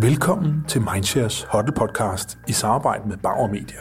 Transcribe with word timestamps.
Velkommen 0.00 0.64
til 0.68 0.80
Mindshares 0.80 1.42
Hotel 1.42 1.72
Podcast 1.72 2.38
i 2.48 2.52
samarbejde 2.52 3.08
med 3.08 3.16
Bauer 3.16 3.48
Media. 3.48 3.76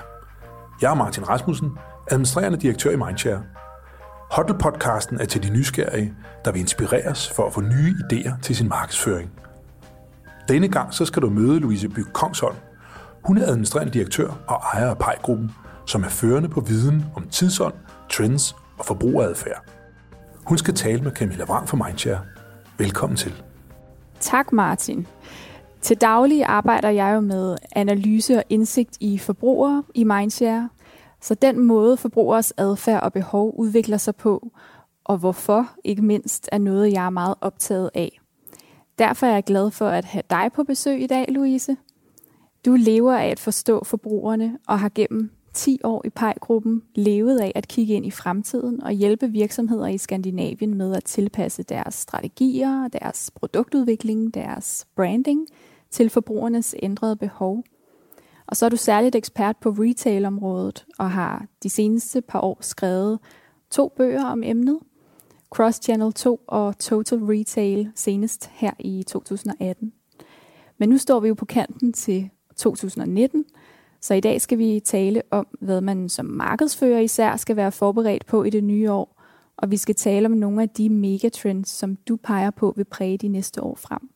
Jeg 0.82 0.92
er 0.92 0.96
Martin 0.96 1.30
Rasmussen, 1.30 1.72
administrerende 2.12 2.58
direktør 2.58 2.90
i 2.92 2.96
Mindshare. 2.96 3.44
Hotte 4.32 4.54
Podcasten 4.54 5.20
er 5.20 5.26
til 5.26 5.44
de 5.44 5.50
nysgerrige, 5.50 6.14
der 6.46 6.52
vil 6.52 6.62
inspireres 6.62 7.32
for 7.32 7.48
at 7.48 7.54
få 7.54 7.62
nye 7.62 7.96
idéer 8.04 8.42
til 8.42 8.56
sin 8.56 8.70
markedsføring. 8.70 9.32
Denne 10.48 10.68
gang 10.68 10.94
så 10.94 11.06
skal 11.06 11.22
du 11.22 11.30
møde 11.30 11.60
Louise 11.60 11.90
Byg 11.90 12.14
Kongsholm. 12.14 12.56
Hun 13.24 13.38
er 13.38 13.48
administrerende 13.48 13.94
direktør 13.94 14.28
og 14.48 14.56
ejer 14.74 14.90
af 14.90 14.98
Pejgruppen, 14.98 15.52
som 15.86 16.04
er 16.04 16.10
førende 16.10 16.50
på 16.50 16.60
viden 16.60 17.06
om 17.16 17.28
tidsånd, 17.28 17.74
trends 18.10 18.56
og 18.78 18.86
forbrugeradfærd. 18.86 19.64
Hun 20.46 20.58
skal 20.58 20.74
tale 20.74 21.02
med 21.02 21.12
Camilla 21.12 21.44
Wang 21.44 21.70
fra 21.70 21.78
Mindshare. 21.86 22.20
Velkommen 22.78 23.18
til. 23.18 23.44
Tak 24.20 24.52
Martin. 24.54 25.08
Til 25.86 26.02
daglig 26.02 26.44
arbejder 26.46 26.90
jeg 26.90 27.16
jo 27.16 27.20
med 27.20 27.58
analyse 27.72 28.38
og 28.38 28.44
indsigt 28.50 28.98
i 29.00 29.18
forbrugere 29.18 29.84
i 29.94 30.04
Mindshare, 30.04 30.70
så 31.22 31.36
den 31.36 31.60
måde 31.60 31.98
forbrugeres 31.98 32.54
adfærd 32.58 33.04
og 33.04 33.14
behov 33.14 33.56
udvikler 33.58 33.98
sig 33.98 34.16
på, 34.16 34.52
og 35.04 35.18
hvorfor 35.18 35.70
ikke 35.84 36.02
mindst, 36.02 36.50
er 36.52 36.58
noget, 36.58 36.94
jeg 36.94 37.06
er 37.06 37.10
meget 37.10 37.36
optaget 37.42 37.90
af. 37.94 38.20
Derfor 39.00 39.26
er 39.26 39.34
jeg 39.34 39.44
glad 39.44 39.72
for 39.72 39.88
at 39.88 40.06
have 40.06 40.24
dig 40.30 40.52
på 40.56 40.64
besøg 40.64 41.02
i 41.02 41.08
dag, 41.08 41.26
Louise. 41.30 41.78
Du 42.66 42.72
lever 42.72 43.14
af 43.14 43.28
at 43.28 43.40
forstå 43.40 43.84
forbrugerne 43.84 44.58
og 44.68 44.80
har 44.80 44.92
gennem 44.96 45.32
10 45.54 45.80
år 45.84 46.02
i 46.06 46.10
pejgruppen 46.10 46.82
levet 46.96 47.40
af 47.40 47.52
at 47.56 47.68
kigge 47.68 47.94
ind 47.94 48.06
i 48.06 48.12
fremtiden 48.12 48.84
og 48.84 48.92
hjælpe 48.92 49.28
virksomheder 49.28 49.88
i 49.88 49.98
Skandinavien 49.98 50.74
med 50.74 50.96
at 50.96 51.04
tilpasse 51.04 51.64
deres 51.64 51.96
strategier, 51.96 52.88
deres 52.88 53.32
produktudvikling, 53.36 54.34
deres 54.34 54.88
branding 54.96 55.48
til 55.96 56.10
forbrugernes 56.10 56.76
ændrede 56.84 57.16
behov. 57.16 57.64
Og 58.48 58.58
så 58.58 58.66
er 58.66 58.70
du 58.70 58.78
særligt 58.78 59.16
ekspert 59.16 59.58
på 59.58 59.70
retailområdet 59.70 60.86
og 60.98 61.12
har 61.12 61.46
de 61.64 61.70
seneste 61.70 62.22
par 62.22 62.42
år 62.42 62.58
skrevet 62.62 63.20
to 63.70 63.94
bøger 63.98 64.26
om 64.26 64.44
emnet, 64.44 64.80
Cross 65.50 65.84
Channel 65.84 66.14
2 66.14 66.42
og 66.48 66.80
Total 66.80 67.20
Retail 67.20 67.92
senest 67.96 68.50
her 68.54 68.72
i 68.80 69.04
2018. 69.08 69.94
Men 70.78 70.90
nu 70.90 70.98
står 70.98 71.20
vi 71.20 71.28
jo 71.28 71.34
på 71.34 71.46
kanten 71.46 71.94
til 71.94 72.30
2019, 72.56 73.46
så 74.02 74.14
i 74.14 74.20
dag 74.20 74.42
skal 74.42 74.58
vi 74.58 74.82
tale 74.86 75.22
om, 75.32 75.48
hvad 75.62 75.82
man 75.82 76.10
som 76.10 76.26
markedsfører 76.26 77.00
især 77.00 77.36
skal 77.36 77.56
være 77.56 77.72
forberedt 77.72 78.26
på 78.26 78.44
i 78.44 78.50
det 78.50 78.64
nye 78.64 78.92
år, 78.92 79.22
og 79.58 79.72
vi 79.72 79.78
skal 79.78 79.96
tale 79.96 80.26
om 80.26 80.32
nogle 80.32 80.62
af 80.62 80.70
de 80.70 80.90
megatrends, 80.90 81.70
som 81.70 81.96
du 81.96 82.16
peger 82.16 82.52
på 82.52 82.74
vil 82.76 82.86
præge 82.86 83.18
de 83.18 83.28
næste 83.28 83.64
år 83.64 83.76
frem. 83.76 84.15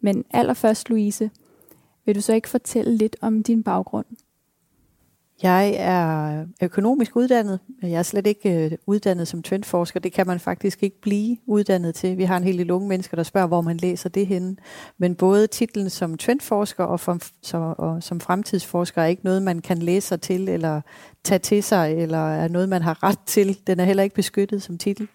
Men 0.00 0.24
allerførst, 0.30 0.88
Louise, 0.88 1.30
vil 2.04 2.14
du 2.14 2.20
så 2.20 2.32
ikke 2.32 2.48
fortælle 2.48 2.96
lidt 2.96 3.16
om 3.20 3.42
din 3.42 3.62
baggrund? 3.62 4.06
Jeg 5.42 5.74
er 5.78 6.44
økonomisk 6.62 7.16
uddannet. 7.16 7.60
Jeg 7.82 7.92
er 7.92 8.02
slet 8.02 8.26
ikke 8.26 8.64
øh, 8.64 8.72
uddannet 8.86 9.28
som 9.28 9.42
trendforsker. 9.42 10.00
Det 10.00 10.12
kan 10.12 10.26
man 10.26 10.40
faktisk 10.40 10.82
ikke 10.82 11.00
blive 11.00 11.36
uddannet 11.46 11.94
til. 11.94 12.18
Vi 12.18 12.24
har 12.24 12.36
en 12.36 12.44
hel 12.44 12.58
del 12.58 12.70
unge 12.70 12.88
mennesker, 12.88 13.16
der 13.16 13.22
spørger, 13.22 13.46
hvor 13.46 13.60
man 13.60 13.76
læser 13.76 14.08
det 14.08 14.26
henne. 14.26 14.56
Men 14.98 15.14
både 15.14 15.46
titlen 15.46 15.90
som 15.90 16.18
trendforsker 16.18 16.84
og, 16.84 17.00
som, 17.42 17.74
og 17.78 18.02
som 18.02 18.20
fremtidsforsker 18.20 19.02
er 19.02 19.06
ikke 19.06 19.24
noget, 19.24 19.42
man 19.42 19.58
kan 19.58 19.78
læse 19.78 20.08
sig 20.08 20.20
til 20.20 20.48
eller 20.48 20.80
tage 21.24 21.38
til 21.38 21.62
sig, 21.62 21.94
eller 21.94 22.30
er 22.30 22.48
noget, 22.48 22.68
man 22.68 22.82
har 22.82 23.02
ret 23.02 23.20
til. 23.26 23.58
Den 23.66 23.80
er 23.80 23.84
heller 23.84 24.02
ikke 24.02 24.14
beskyttet 24.14 24.62
som 24.62 24.78
titel. 24.78 25.08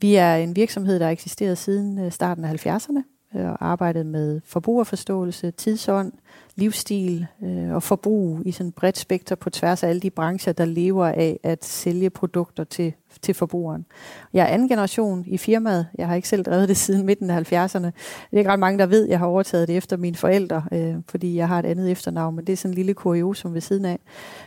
Vi 0.00 0.14
er 0.14 0.34
en 0.34 0.56
virksomhed, 0.56 0.98
der 0.98 1.04
har 1.04 1.12
eksisteret 1.12 1.58
siden 1.58 1.98
øh, 1.98 2.12
starten 2.12 2.44
af 2.44 2.66
70'erne 2.66 3.02
og 3.34 3.66
arbejdet 3.66 4.06
med 4.06 4.40
forbrugerforståelse, 4.44 5.50
tidsånd, 5.50 6.12
livsstil 6.56 7.26
øh, 7.42 7.74
og 7.74 7.82
forbrug 7.82 8.38
i 8.46 8.52
sådan 8.52 8.68
et 8.68 8.74
bredt 8.74 8.98
spekter 8.98 9.34
på 9.34 9.50
tværs 9.50 9.82
af 9.82 9.88
alle 9.88 10.00
de 10.00 10.10
brancher, 10.10 10.52
der 10.52 10.64
lever 10.64 11.06
af 11.06 11.40
at 11.42 11.64
sælge 11.64 12.10
produkter 12.10 12.64
til 12.64 12.92
til 13.22 13.34
forbrugeren. 13.34 13.86
Jeg 14.32 14.42
er 14.42 14.46
anden 14.46 14.68
generation 14.68 15.24
i 15.26 15.38
firmaet. 15.38 15.86
Jeg 15.98 16.08
har 16.08 16.14
ikke 16.14 16.28
selv 16.28 16.44
drevet 16.44 16.68
det 16.68 16.76
siden 16.86 17.06
midten 17.06 17.30
af 17.30 17.52
70'erne. 17.52 17.84
Det 17.84 17.92
er 18.32 18.38
ikke 18.38 18.50
ret 18.50 18.58
mange, 18.58 18.78
der 18.78 18.86
ved, 18.86 19.04
at 19.04 19.10
jeg 19.10 19.18
har 19.18 19.26
overtaget 19.26 19.68
det 19.68 19.76
efter 19.76 19.96
mine 19.96 20.16
forældre, 20.16 20.64
øh, 20.72 20.94
fordi 21.08 21.36
jeg 21.36 21.48
har 21.48 21.58
et 21.58 21.66
andet 21.66 21.90
efternavn, 21.90 22.36
men 22.36 22.44
det 22.44 22.52
er 22.52 22.56
sådan 22.56 22.70
en 22.70 22.74
lille 22.74 22.94
kuriosum 22.94 23.54
ved 23.54 23.60
siden 23.60 23.84
af. 23.84 23.98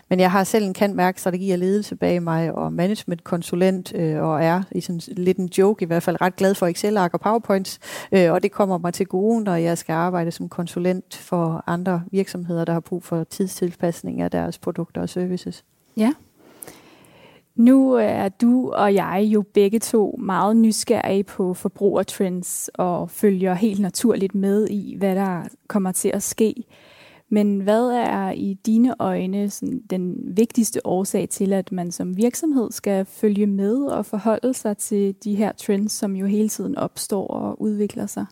Men 0.09 0.20
jeg 0.20 0.32
har 0.32 0.44
selv 0.44 0.66
en 0.66 0.74
kendt 0.74 0.96
mærke 0.96 1.22
strategi 1.22 1.52
og 1.52 1.58
ledelse 1.58 1.96
bag 1.96 2.24
mig, 2.24 2.52
og 2.52 2.74
managementkonsulent, 2.74 3.94
øh, 3.96 4.24
og 4.24 4.44
er 4.44 4.64
i 4.72 4.82
sådan 4.82 5.02
lidt 5.08 5.38
en 5.38 5.50
joke 5.58 5.84
i 5.84 5.86
hvert 5.86 6.04
fald 6.04 6.22
ret 6.22 6.36
glad 6.36 6.56
for 6.56 6.68
Excel-ark 6.68 7.14
og 7.14 7.22
PowerPoints, 7.22 7.80
øh, 8.12 8.32
og 8.32 8.44
det 8.44 8.52
kommer 8.52 8.78
mig 8.78 8.94
til 8.94 9.06
gode, 9.06 9.44
når 9.44 9.56
jeg 9.56 9.78
skal 9.78 9.94
arbejde 9.94 10.32
som 10.32 10.50
konsulent 10.50 11.16
for 11.16 11.64
andre 11.68 11.75
virksomheder, 12.12 12.66
der 12.66 12.74
har 12.74 12.80
brug 12.80 13.03
for 13.03 13.24
tidstilpasning 13.24 14.22
af 14.22 14.31
deres 14.31 14.58
produkter 14.58 15.02
og 15.02 15.09
services. 15.09 15.66
Ja, 15.97 16.13
nu 17.56 17.94
er 17.94 18.30
du 18.30 18.72
og 18.72 18.94
jeg 18.94 19.30
jo 19.34 19.41
begge 19.53 19.80
to 19.80 20.19
meget 20.19 20.58
nysgerrige 20.58 21.24
på 21.24 21.53
forbrugertrends 21.53 22.69
og 22.74 23.09
følger 23.09 23.53
helt 23.53 23.80
naturligt 23.80 24.35
med 24.35 24.68
i, 24.68 24.96
hvad 24.97 25.16
der 25.16 25.44
kommer 25.68 25.91
til 25.91 26.09
at 26.09 26.24
ske. 26.24 26.64
Men 27.30 27.59
hvad 27.59 27.90
er 27.90 28.31
i 28.31 28.53
dine 28.66 28.96
øjne 29.00 29.50
sådan, 29.50 29.81
den 29.90 30.16
vigtigste 30.38 30.88
årsag 30.88 31.30
til, 31.30 31.53
at 31.53 31.72
man 31.72 31.91
som 31.91 32.18
virksomhed 32.18 32.72
skal 32.72 33.06
følge 33.06 33.47
med 33.47 33.75
og 33.75 34.06
forholde 34.06 34.53
sig 34.53 34.78
til 34.78 35.16
de 35.24 35.35
her 35.35 35.52
trends, 35.52 35.91
som 35.91 36.16
jo 36.16 36.25
hele 36.25 36.50
tiden 36.50 36.78
opstår 36.78 37.28
og 37.28 37.62
udvikler 37.62 38.06
sig? 38.06 38.25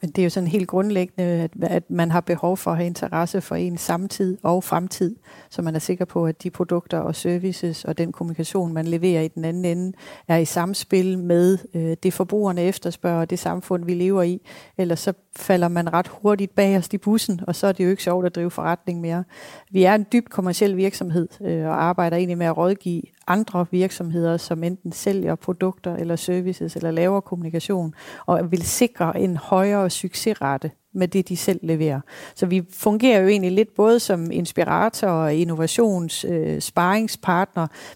Men 0.00 0.10
det 0.10 0.22
er 0.22 0.24
jo 0.24 0.30
sådan 0.30 0.48
helt 0.48 0.68
grundlæggende, 0.68 1.24
at, 1.24 1.50
at 1.62 1.90
man 1.90 2.10
har 2.10 2.20
behov 2.20 2.56
for 2.56 2.70
at 2.70 2.76
have 2.76 2.86
interesse 2.86 3.40
for 3.40 3.54
en 3.54 3.78
samtid 3.78 4.38
og 4.42 4.64
fremtid, 4.64 5.16
så 5.50 5.62
man 5.62 5.74
er 5.74 5.78
sikker 5.78 6.04
på, 6.04 6.26
at 6.26 6.42
de 6.42 6.50
produkter 6.50 6.98
og 6.98 7.14
services 7.14 7.84
og 7.84 7.98
den 7.98 8.12
kommunikation, 8.12 8.72
man 8.72 8.86
leverer 8.86 9.22
i 9.22 9.28
den 9.28 9.44
anden 9.44 9.64
ende, 9.64 9.92
er 10.28 10.36
i 10.36 10.44
samspil 10.44 11.18
med 11.18 11.58
øh, 11.74 11.96
det 12.02 12.12
forbrugerne 12.12 12.62
efterspørger, 12.62 13.24
det 13.24 13.38
samfund, 13.38 13.84
vi 13.84 13.94
lever 13.94 14.22
i. 14.22 14.40
Ellers 14.78 15.00
så 15.00 15.12
falder 15.36 15.68
man 15.68 15.92
ret 15.92 16.08
hurtigt 16.08 16.54
bag 16.54 16.76
os 16.76 16.88
i 16.92 16.98
bussen, 16.98 17.40
og 17.46 17.54
så 17.54 17.66
er 17.66 17.72
det 17.72 17.84
jo 17.84 17.90
ikke 17.90 18.02
sjovt 18.02 18.26
at 18.26 18.34
drive 18.34 18.50
forretning 18.50 19.00
mere. 19.00 19.24
Vi 19.70 19.84
er 19.84 19.94
en 19.94 20.06
dybt 20.12 20.30
kommersiel 20.30 20.76
virksomhed 20.76 21.28
øh, 21.40 21.66
og 21.66 21.82
arbejder 21.82 22.16
egentlig 22.16 22.38
med 22.38 22.46
at 22.46 22.56
rådgive 22.56 23.02
andre 23.28 23.66
virksomheder, 23.70 24.36
som 24.36 24.64
enten 24.64 24.92
sælger 24.92 25.34
produkter 25.34 25.96
eller 25.96 26.16
services 26.16 26.76
eller 26.76 26.90
laver 26.90 27.20
kommunikation, 27.20 27.94
og 28.26 28.50
vil 28.50 28.62
sikre 28.62 29.20
en 29.20 29.36
højere 29.36 29.90
succesrate 29.90 30.70
med 30.94 31.08
det, 31.08 31.28
de 31.28 31.36
selv 31.36 31.60
leverer. 31.62 32.00
Så 32.34 32.46
vi 32.46 32.62
fungerer 32.70 33.20
jo 33.20 33.28
egentlig 33.28 33.52
lidt 33.52 33.74
både 33.74 34.00
som 34.00 34.30
inspirator 34.30 35.08
og 35.08 35.34
innovations 35.34 36.24
øh, 36.24 36.62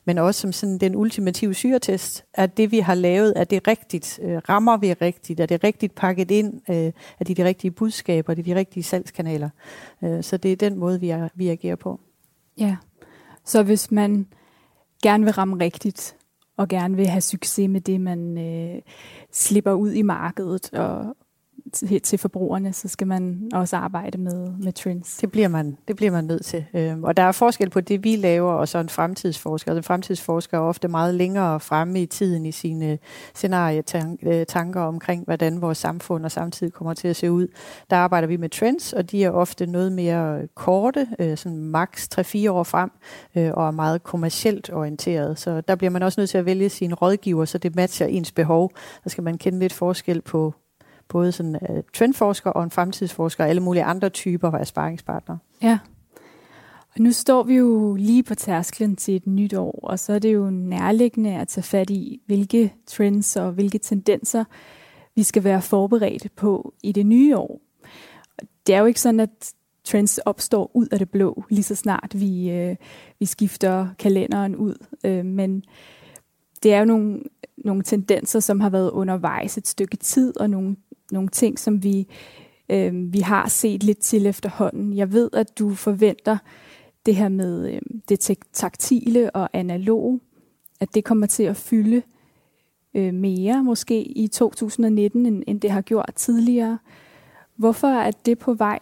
men 0.04 0.18
også 0.18 0.40
som 0.40 0.52
sådan 0.52 0.78
den 0.78 0.96
ultimative 0.96 1.54
syretest. 1.54 2.24
Er 2.34 2.46
det, 2.46 2.70
vi 2.70 2.78
har 2.78 2.94
lavet, 2.94 3.32
er 3.36 3.44
det 3.44 3.68
rigtigt? 3.68 4.20
Øh, 4.22 4.36
rammer 4.48 4.76
vi 4.76 4.92
rigtigt? 4.92 5.40
Er 5.40 5.46
det 5.46 5.64
rigtigt 5.64 5.94
pakket 5.94 6.30
ind? 6.30 6.60
Øh, 6.70 6.92
er 7.20 7.24
det 7.24 7.36
de 7.36 7.44
rigtige 7.44 7.70
budskaber? 7.70 8.30
Er 8.30 8.34
det 8.34 8.46
de 8.46 8.54
rigtige 8.54 8.82
salgskanaler? 8.82 9.50
Øh, 10.04 10.22
så 10.22 10.36
det 10.36 10.52
er 10.52 10.56
den 10.56 10.78
måde, 10.78 11.00
vi, 11.00 11.10
er, 11.10 11.28
vi 11.34 11.48
agerer 11.48 11.76
på. 11.76 12.00
Ja, 12.58 12.76
så 13.44 13.62
hvis 13.62 13.90
man 13.90 14.26
gerne 15.02 15.24
vil 15.24 15.32
ramme 15.32 15.64
rigtigt, 15.64 16.16
og 16.56 16.68
gerne 16.68 16.96
vil 16.96 17.06
have 17.06 17.20
succes 17.20 17.68
med 17.68 17.80
det, 17.80 18.00
man 18.00 18.38
øh, 18.38 18.82
slipper 19.32 19.72
ud 19.72 19.92
i 19.92 20.02
markedet 20.02 20.74
og, 20.74 21.16
til, 21.72 22.00
til 22.00 22.18
forbrugerne, 22.18 22.72
så 22.72 22.88
skal 22.88 23.06
man 23.06 23.50
også 23.52 23.76
arbejde 23.76 24.18
med, 24.18 24.48
med 24.58 24.72
trends. 24.72 25.16
Det 25.16 25.32
bliver 25.32 25.48
man, 25.48 25.76
det 25.88 25.96
bliver 25.96 26.12
man 26.12 26.24
nødt 26.24 26.44
til. 26.44 26.64
Øhm, 26.74 27.04
og 27.04 27.16
der 27.16 27.22
er 27.22 27.32
forskel 27.32 27.70
på 27.70 27.80
det, 27.80 28.04
vi 28.04 28.16
laver, 28.16 28.52
og 28.52 28.68
så 28.68 28.78
en 28.78 28.88
fremtidsforsker. 28.88 29.70
Altså, 29.70 29.78
en 29.78 29.84
fremtidsforsker 29.84 30.56
er 30.58 30.62
ofte 30.62 30.88
meget 30.88 31.14
længere 31.14 31.60
fremme 31.60 32.02
i 32.02 32.06
tiden 32.06 32.46
i 32.46 32.52
sine 32.52 32.98
scenarietanker 33.34 34.82
øh, 34.82 34.88
omkring, 34.88 35.24
hvordan 35.24 35.60
vores 35.60 35.78
samfund 35.78 36.24
og 36.24 36.30
samtid 36.30 36.70
kommer 36.70 36.94
til 36.94 37.08
at 37.08 37.16
se 37.16 37.30
ud. 37.30 37.48
Der 37.90 37.96
arbejder 37.96 38.28
vi 38.28 38.36
med 38.36 38.48
trends, 38.48 38.92
og 38.92 39.10
de 39.10 39.24
er 39.24 39.30
ofte 39.30 39.66
noget 39.66 39.92
mere 39.92 40.46
korte, 40.54 41.06
øh, 41.18 41.36
sådan 41.36 41.58
maks 41.58 42.08
3-4 42.18 42.50
år 42.50 42.62
frem, 42.62 42.90
øh, 43.36 43.50
og 43.54 43.66
er 43.66 43.70
meget 43.70 44.02
kommercielt 44.02 44.72
orienteret. 44.72 45.38
Så 45.38 45.60
der 45.60 45.74
bliver 45.74 45.90
man 45.90 46.02
også 46.02 46.20
nødt 46.20 46.30
til 46.30 46.38
at 46.38 46.46
vælge 46.46 46.68
sine 46.68 46.94
rådgiver, 46.94 47.44
så 47.44 47.58
det 47.58 47.76
matcher 47.76 48.06
ens 48.06 48.32
behov. 48.32 48.70
Der 49.04 49.10
skal 49.10 49.24
man 49.24 49.38
kende 49.38 49.58
lidt 49.58 49.72
forskel 49.72 50.20
på 50.20 50.54
både 51.08 51.32
sådan 51.32 51.58
øh, 51.70 51.76
uh, 51.76 51.82
trendforsker 51.94 52.50
og 52.50 52.64
en 52.64 52.70
fremtidsforsker 52.70 53.44
og 53.44 53.50
alle 53.50 53.62
mulige 53.62 53.84
andre 53.84 54.08
typer 54.08 54.50
af 54.50 54.66
sparringspartnere. 54.66 55.38
Ja. 55.62 55.78
Og 56.94 57.00
nu 57.00 57.12
står 57.12 57.42
vi 57.42 57.54
jo 57.54 57.94
lige 57.94 58.22
på 58.22 58.34
tærsklen 58.34 58.96
til 58.96 59.16
et 59.16 59.26
nyt 59.26 59.54
år, 59.54 59.80
og 59.82 59.98
så 59.98 60.12
er 60.12 60.18
det 60.18 60.34
jo 60.34 60.50
nærliggende 60.50 61.34
at 61.34 61.48
tage 61.48 61.64
fat 61.64 61.90
i, 61.90 62.20
hvilke 62.26 62.74
trends 62.86 63.36
og 63.36 63.52
hvilke 63.52 63.78
tendenser 63.78 64.44
vi 65.14 65.22
skal 65.22 65.44
være 65.44 65.62
forberedt 65.62 66.34
på 66.36 66.74
i 66.82 66.92
det 66.92 67.06
nye 67.06 67.36
år. 67.36 67.60
Det 68.66 68.74
er 68.74 68.78
jo 68.78 68.86
ikke 68.86 69.00
sådan, 69.00 69.20
at 69.20 69.52
trends 69.84 70.18
opstår 70.18 70.70
ud 70.74 70.86
af 70.92 70.98
det 70.98 71.10
blå, 71.10 71.44
lige 71.50 71.62
så 71.62 71.74
snart 71.74 72.10
vi, 72.14 72.50
øh, 72.50 72.76
vi 73.18 73.26
skifter 73.26 73.88
kalenderen 73.98 74.56
ud. 74.56 74.74
Øh, 75.04 75.24
men 75.24 75.64
det 76.62 76.74
er 76.74 76.78
jo 76.78 76.84
nogle, 76.84 77.22
nogle 77.56 77.82
tendenser, 77.82 78.40
som 78.40 78.60
har 78.60 78.70
været 78.70 78.90
undervejs 78.90 79.58
et 79.58 79.68
stykke 79.68 79.96
tid, 79.96 80.40
og 80.40 80.50
nogle 80.50 80.76
nogle 81.12 81.28
ting, 81.28 81.58
som 81.58 81.82
vi 81.82 82.06
øh, 82.68 83.12
vi 83.12 83.20
har 83.20 83.48
set 83.48 83.82
lidt 83.82 83.98
til 83.98 84.26
efterhånden. 84.26 84.96
Jeg 84.96 85.12
ved, 85.12 85.30
at 85.32 85.58
du 85.58 85.74
forventer 85.74 86.38
det 87.06 87.16
her 87.16 87.28
med 87.28 87.72
øh, 87.72 87.80
det 88.08 88.38
taktile 88.52 89.30
og 89.30 89.50
analog, 89.52 90.20
at 90.80 90.94
det 90.94 91.04
kommer 91.04 91.26
til 91.26 91.42
at 91.42 91.56
fylde 91.56 92.02
øh, 92.94 93.14
mere 93.14 93.64
måske 93.64 94.02
i 94.02 94.26
2019, 94.26 95.26
end, 95.26 95.42
end 95.46 95.60
det 95.60 95.70
har 95.70 95.82
gjort 95.82 96.10
tidligere. 96.16 96.78
Hvorfor 97.56 97.88
er 97.88 98.10
det 98.10 98.38
på 98.38 98.54
vej 98.54 98.78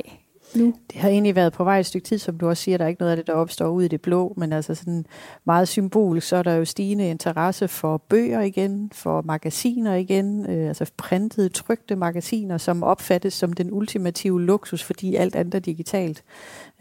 nu? 0.54 0.74
Det 0.92 1.00
har 1.00 1.08
egentlig 1.08 1.34
været 1.34 1.52
på 1.52 1.64
vej 1.64 1.78
et 1.78 1.86
stykke 1.86 2.06
tid, 2.06 2.18
som 2.18 2.38
du 2.38 2.48
også 2.48 2.62
siger, 2.62 2.78
der 2.78 2.84
er 2.84 2.88
ikke 2.88 3.00
noget 3.00 3.10
af 3.10 3.16
det, 3.16 3.26
der 3.26 3.32
opstår 3.32 3.68
ud 3.68 3.82
i 3.82 3.88
det 3.88 4.00
blå, 4.00 4.34
men 4.36 4.52
altså 4.52 4.74
sådan 4.74 5.06
meget 5.44 5.68
symbol, 5.68 6.20
så 6.20 6.36
er 6.36 6.42
der 6.42 6.54
jo 6.54 6.64
stigende 6.64 7.10
interesse 7.10 7.68
for 7.68 7.96
bøger 7.96 8.40
igen, 8.40 8.90
for 8.94 9.22
magasiner 9.22 9.94
igen, 9.94 10.50
øh, 10.50 10.68
altså 10.68 10.90
printede, 10.96 11.48
trygte 11.48 11.96
magasiner, 11.96 12.58
som 12.58 12.82
opfattes 12.82 13.34
som 13.34 13.52
den 13.52 13.72
ultimative 13.72 14.42
luksus, 14.42 14.82
fordi 14.82 15.14
alt 15.14 15.36
andet 15.36 15.54
er 15.54 15.58
digitalt. 15.58 16.22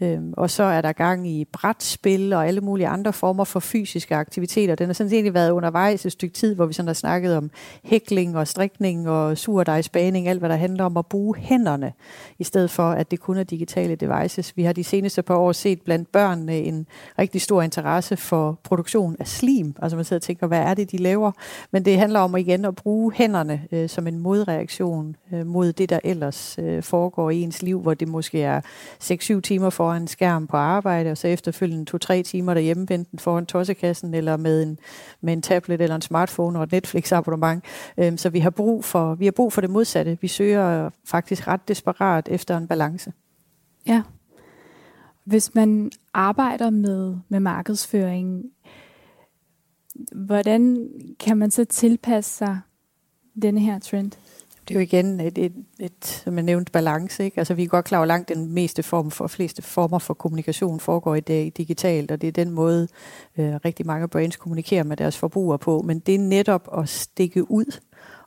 Øhm, 0.02 0.34
og 0.36 0.50
så 0.50 0.62
er 0.62 0.80
der 0.80 0.92
gang 0.92 1.28
i 1.28 1.44
brætspil 1.44 2.32
og 2.32 2.46
alle 2.46 2.60
mulige 2.60 2.88
andre 2.88 3.12
former 3.12 3.44
for 3.44 3.60
fysiske 3.60 4.14
aktiviteter. 4.14 4.74
Den 4.74 4.86
har 4.86 4.94
sådan 4.94 5.12
egentlig 5.12 5.34
været 5.34 5.50
undervejs 5.50 6.06
et 6.06 6.12
stykke 6.12 6.34
tid, 6.34 6.54
hvor 6.54 6.66
vi 6.66 6.72
sådan 6.72 6.86
har 6.86 6.94
snakket 6.94 7.36
om 7.36 7.50
hækling 7.84 8.36
og 8.36 8.48
strikning 8.48 9.08
og 9.08 9.38
surdejsbaning, 9.38 10.28
alt 10.28 10.38
hvad 10.38 10.48
der 10.48 10.56
handler 10.56 10.84
om 10.84 10.96
at 10.96 11.06
bruge 11.06 11.36
hænderne, 11.36 11.92
i 12.38 12.44
stedet 12.44 12.70
for 12.70 12.90
at 12.90 13.10
det 13.10 13.20
kun 13.20 13.36
er 13.36 13.44
digitale 13.44 13.94
devices. 13.94 14.56
Vi 14.56 14.62
har 14.62 14.72
de 14.72 14.84
seneste 14.84 15.22
par 15.22 15.36
år 15.36 15.52
set 15.52 15.82
blandt 15.82 16.12
børnene 16.12 16.58
en 16.58 16.86
rigtig 17.18 17.40
stor 17.40 17.62
interesse 17.62 18.16
for 18.16 18.58
produktion 18.64 19.16
af 19.18 19.28
slim. 19.28 19.74
Altså 19.82 19.96
man 19.96 20.04
sidder 20.04 20.18
og 20.18 20.22
tænker, 20.22 20.46
hvad 20.46 20.60
er 20.60 20.74
det, 20.74 20.90
de 20.90 20.96
laver? 20.96 21.32
Men 21.70 21.84
det 21.84 21.98
handler 21.98 22.20
om 22.20 22.36
igen 22.36 22.64
at 22.64 22.74
bruge 22.74 23.12
hænderne 23.12 23.62
øh, 23.72 23.88
som 23.88 24.06
en 24.06 24.18
modreaktion 24.18 25.16
øh, 25.32 25.46
mod 25.46 25.72
det, 25.72 25.90
der 25.90 25.98
ellers 26.04 26.58
øh, 26.58 26.82
foregår 26.82 27.30
i 27.30 27.40
ens 27.40 27.62
liv, 27.62 27.80
hvor 27.80 27.94
det 27.94 28.08
måske 28.08 28.42
er 28.42 28.60
6-7 29.02 29.40
timer 29.40 29.70
for 29.70 29.89
foran 29.90 30.02
en 30.02 30.08
skærm 30.08 30.46
på 30.46 30.56
arbejde, 30.56 31.10
og 31.10 31.18
så 31.18 31.28
efterfølgende 31.28 31.84
to-tre 31.84 32.22
timer 32.22 32.54
derhjemme, 32.54 32.86
enten 32.90 33.18
foran 33.18 33.46
tossekassen, 33.46 34.14
eller 34.14 34.36
med 34.36 34.62
en, 34.62 34.78
med 35.20 35.32
en 35.32 35.42
tablet 35.42 35.80
eller 35.80 35.96
en 35.96 36.02
smartphone 36.02 36.58
og 36.58 36.64
et 36.64 36.72
Netflix-abonnement. 36.72 37.64
Øhm, 37.98 38.16
så 38.16 38.30
vi 38.30 38.38
har, 38.38 38.50
brug 38.50 38.84
for, 38.84 39.14
vi 39.14 39.24
har 39.24 39.32
brug 39.32 39.52
for 39.52 39.60
det 39.60 39.70
modsatte. 39.70 40.18
Vi 40.20 40.28
søger 40.28 40.90
faktisk 41.04 41.48
ret 41.48 41.68
desperat 41.68 42.28
efter 42.28 42.56
en 42.56 42.68
balance. 42.68 43.12
Ja. 43.86 44.02
Hvis 45.24 45.54
man 45.54 45.90
arbejder 46.14 46.70
med, 46.70 47.16
med 47.28 47.40
markedsføring, 47.40 48.44
hvordan 50.12 50.88
kan 51.20 51.36
man 51.36 51.50
så 51.50 51.64
tilpasse 51.64 52.36
sig 52.36 52.60
denne 53.42 53.60
her 53.60 53.78
trend? 53.78 54.12
Det 54.68 54.74
er 54.74 54.80
jo 54.80 54.82
igen 54.82 55.20
et, 55.20 55.38
et, 55.38 55.52
et 55.80 56.04
som 56.04 56.34
jeg 56.34 56.42
nævnte, 56.42 56.72
balance. 56.72 57.24
Ikke? 57.24 57.38
Altså, 57.38 57.54
vi 57.54 57.64
er 57.64 57.68
godt 57.68 57.84
klar 57.84 57.98
over, 57.98 58.06
langt 58.06 58.28
den 58.28 58.52
meste 58.52 58.82
form 58.82 59.10
for, 59.10 59.26
fleste 59.26 59.62
former 59.62 59.98
for 59.98 60.14
kommunikation 60.14 60.80
foregår 60.80 61.14
i 61.14 61.20
dag 61.20 61.52
digitalt, 61.56 62.10
og 62.10 62.20
det 62.20 62.28
er 62.28 62.32
den 62.32 62.50
måde, 62.50 62.88
øh, 63.38 63.54
rigtig 63.64 63.86
mange 63.86 64.08
brands 64.08 64.36
kommunikerer 64.36 64.84
med 64.84 64.96
deres 64.96 65.18
forbrugere 65.18 65.58
på. 65.58 65.82
Men 65.82 65.98
det 65.98 66.14
er 66.14 66.18
netop 66.18 66.68
at 66.78 66.88
stikke 66.88 67.50
ud 67.50 67.80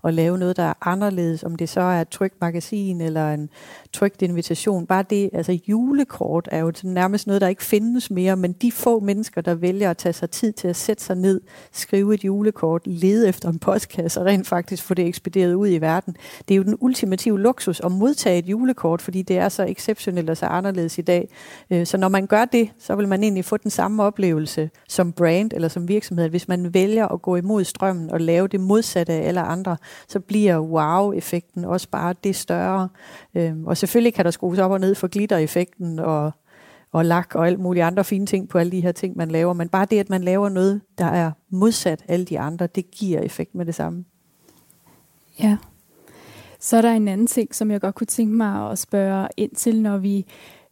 og 0.03 0.13
lave 0.13 0.37
noget, 0.37 0.57
der 0.57 0.63
er 0.63 0.73
anderledes, 0.81 1.43
om 1.43 1.55
det 1.55 1.69
så 1.69 1.81
er 1.81 2.01
et 2.01 2.09
trygt 2.09 2.41
magasin 2.41 3.01
eller 3.01 3.33
en 3.33 3.49
trygt 3.93 4.21
invitation. 4.21 4.85
Bare 4.85 5.03
det, 5.09 5.29
altså 5.33 5.59
julekort 5.67 6.49
er 6.51 6.59
jo 6.59 6.73
nærmest 6.83 7.27
noget, 7.27 7.41
der 7.41 7.47
ikke 7.47 7.63
findes 7.63 8.11
mere, 8.11 8.35
men 8.35 8.53
de 8.53 8.71
få 8.71 8.99
mennesker, 8.99 9.41
der 9.41 9.53
vælger 9.53 9.89
at 9.89 9.97
tage 9.97 10.13
sig 10.13 10.29
tid 10.29 10.53
til 10.53 10.67
at 10.67 10.75
sætte 10.75 11.03
sig 11.03 11.15
ned, 11.15 11.41
skrive 11.71 12.13
et 12.13 12.25
julekort, 12.25 12.81
lede 12.87 13.27
efter 13.27 13.49
en 13.49 13.59
postkasse 13.59 14.19
og 14.19 14.25
rent 14.25 14.47
faktisk 14.47 14.83
få 14.83 14.93
det 14.93 15.07
ekspederet 15.07 15.53
ud 15.53 15.67
i 15.67 15.77
verden. 15.77 16.15
Det 16.47 16.53
er 16.53 16.57
jo 16.57 16.63
den 16.63 16.77
ultimative 16.79 17.39
luksus 17.39 17.79
at 17.79 17.91
modtage 17.91 18.39
et 18.39 18.45
julekort, 18.45 19.01
fordi 19.01 19.21
det 19.21 19.37
er 19.37 19.49
så 19.49 19.63
exceptionelt 19.63 20.29
og 20.29 20.37
så 20.37 20.45
anderledes 20.45 20.97
i 20.97 21.01
dag. 21.01 21.29
Øh, 21.69 21.85
så 21.85 21.97
når 21.97 22.09
man 22.09 22.27
gør 22.27 22.45
det, 22.45 22.69
så 22.79 22.95
vil 22.95 23.07
man 23.07 23.23
egentlig 23.23 23.45
få 23.45 23.57
den 23.57 23.71
samme 23.71 24.03
oplevelse 24.03 24.69
som 24.87 25.11
brand 25.11 25.53
eller 25.53 25.67
som 25.67 25.87
virksomhed, 25.87 26.29
hvis 26.29 26.47
man 26.47 26.73
vælger 26.73 27.07
at 27.07 27.21
gå 27.21 27.35
imod 27.35 27.63
strømmen 27.63 28.11
og 28.11 28.21
lave 28.21 28.47
det 28.47 28.59
modsatte 28.59 29.13
af 29.13 29.27
alle 29.27 29.41
andre, 29.41 29.77
så 30.07 30.19
bliver 30.19 30.59
wow-effekten 30.59 31.65
også 31.65 31.89
bare 31.89 32.15
det 32.23 32.35
større. 32.35 32.89
Øhm, 33.35 33.65
og 33.65 33.77
selvfølgelig 33.77 34.13
kan 34.13 34.25
der 34.25 34.31
skrues 34.31 34.59
op 34.59 34.71
og 34.71 34.79
ned 34.79 34.95
for 34.95 35.07
glitter-effekten 35.07 35.99
og, 35.99 36.31
og 36.91 37.05
lak 37.05 37.35
og 37.35 37.47
alt 37.47 37.59
mulige 37.59 37.83
andre 37.83 38.03
fine 38.03 38.25
ting 38.25 38.49
på 38.49 38.57
alle 38.57 38.71
de 38.71 38.81
her 38.81 38.91
ting, 38.91 39.17
man 39.17 39.31
laver. 39.31 39.53
Men 39.53 39.69
bare 39.69 39.85
det, 39.85 39.99
at 39.99 40.09
man 40.09 40.23
laver 40.23 40.49
noget, 40.49 40.81
der 40.97 41.05
er 41.05 41.31
modsat 41.49 42.03
alle 42.07 42.25
de 42.25 42.39
andre, 42.39 42.67
det 42.67 42.91
giver 42.91 43.19
effekt 43.19 43.55
med 43.55 43.65
det 43.65 43.75
samme. 43.75 44.05
Ja. 45.39 45.57
Så 46.59 46.77
er 46.77 46.81
der 46.81 46.91
en 46.91 47.07
anden 47.07 47.27
ting, 47.27 47.55
som 47.55 47.71
jeg 47.71 47.81
godt 47.81 47.95
kunne 47.95 48.07
tænke 48.07 48.35
mig 48.35 48.71
at 48.71 48.79
spørge 48.79 49.27
ind 49.37 49.55
til, 49.55 49.81
når 49.81 49.97
vi 49.97 50.25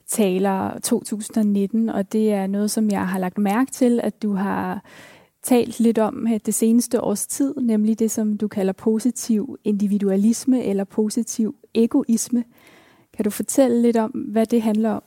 taler 0.07 0.79
2019, 0.79 1.89
og 1.89 2.11
det 2.11 2.33
er 2.33 2.47
noget, 2.47 2.71
som 2.71 2.89
jeg 2.89 3.07
har 3.07 3.19
lagt 3.19 3.37
mærke 3.37 3.71
til, 3.71 3.99
at 4.03 4.21
du 4.21 4.33
har 4.33 4.83
talt 5.43 5.79
lidt 5.79 5.99
om 5.99 6.27
øh, 6.33 6.39
det 6.45 6.53
seneste 6.53 7.01
års 7.01 7.27
tid, 7.27 7.55
nemlig 7.55 7.99
det, 7.99 8.11
som 8.11 8.37
du 8.37 8.47
kalder 8.47 8.73
positiv 8.73 9.57
individualisme 9.63 10.63
eller 10.63 10.83
positiv 10.83 11.55
egoisme. 11.73 12.43
Kan 13.13 13.23
du 13.23 13.29
fortælle 13.29 13.81
lidt 13.81 13.97
om, 13.97 14.11
hvad 14.11 14.45
det 14.45 14.61
handler 14.61 14.89
om? 14.89 15.03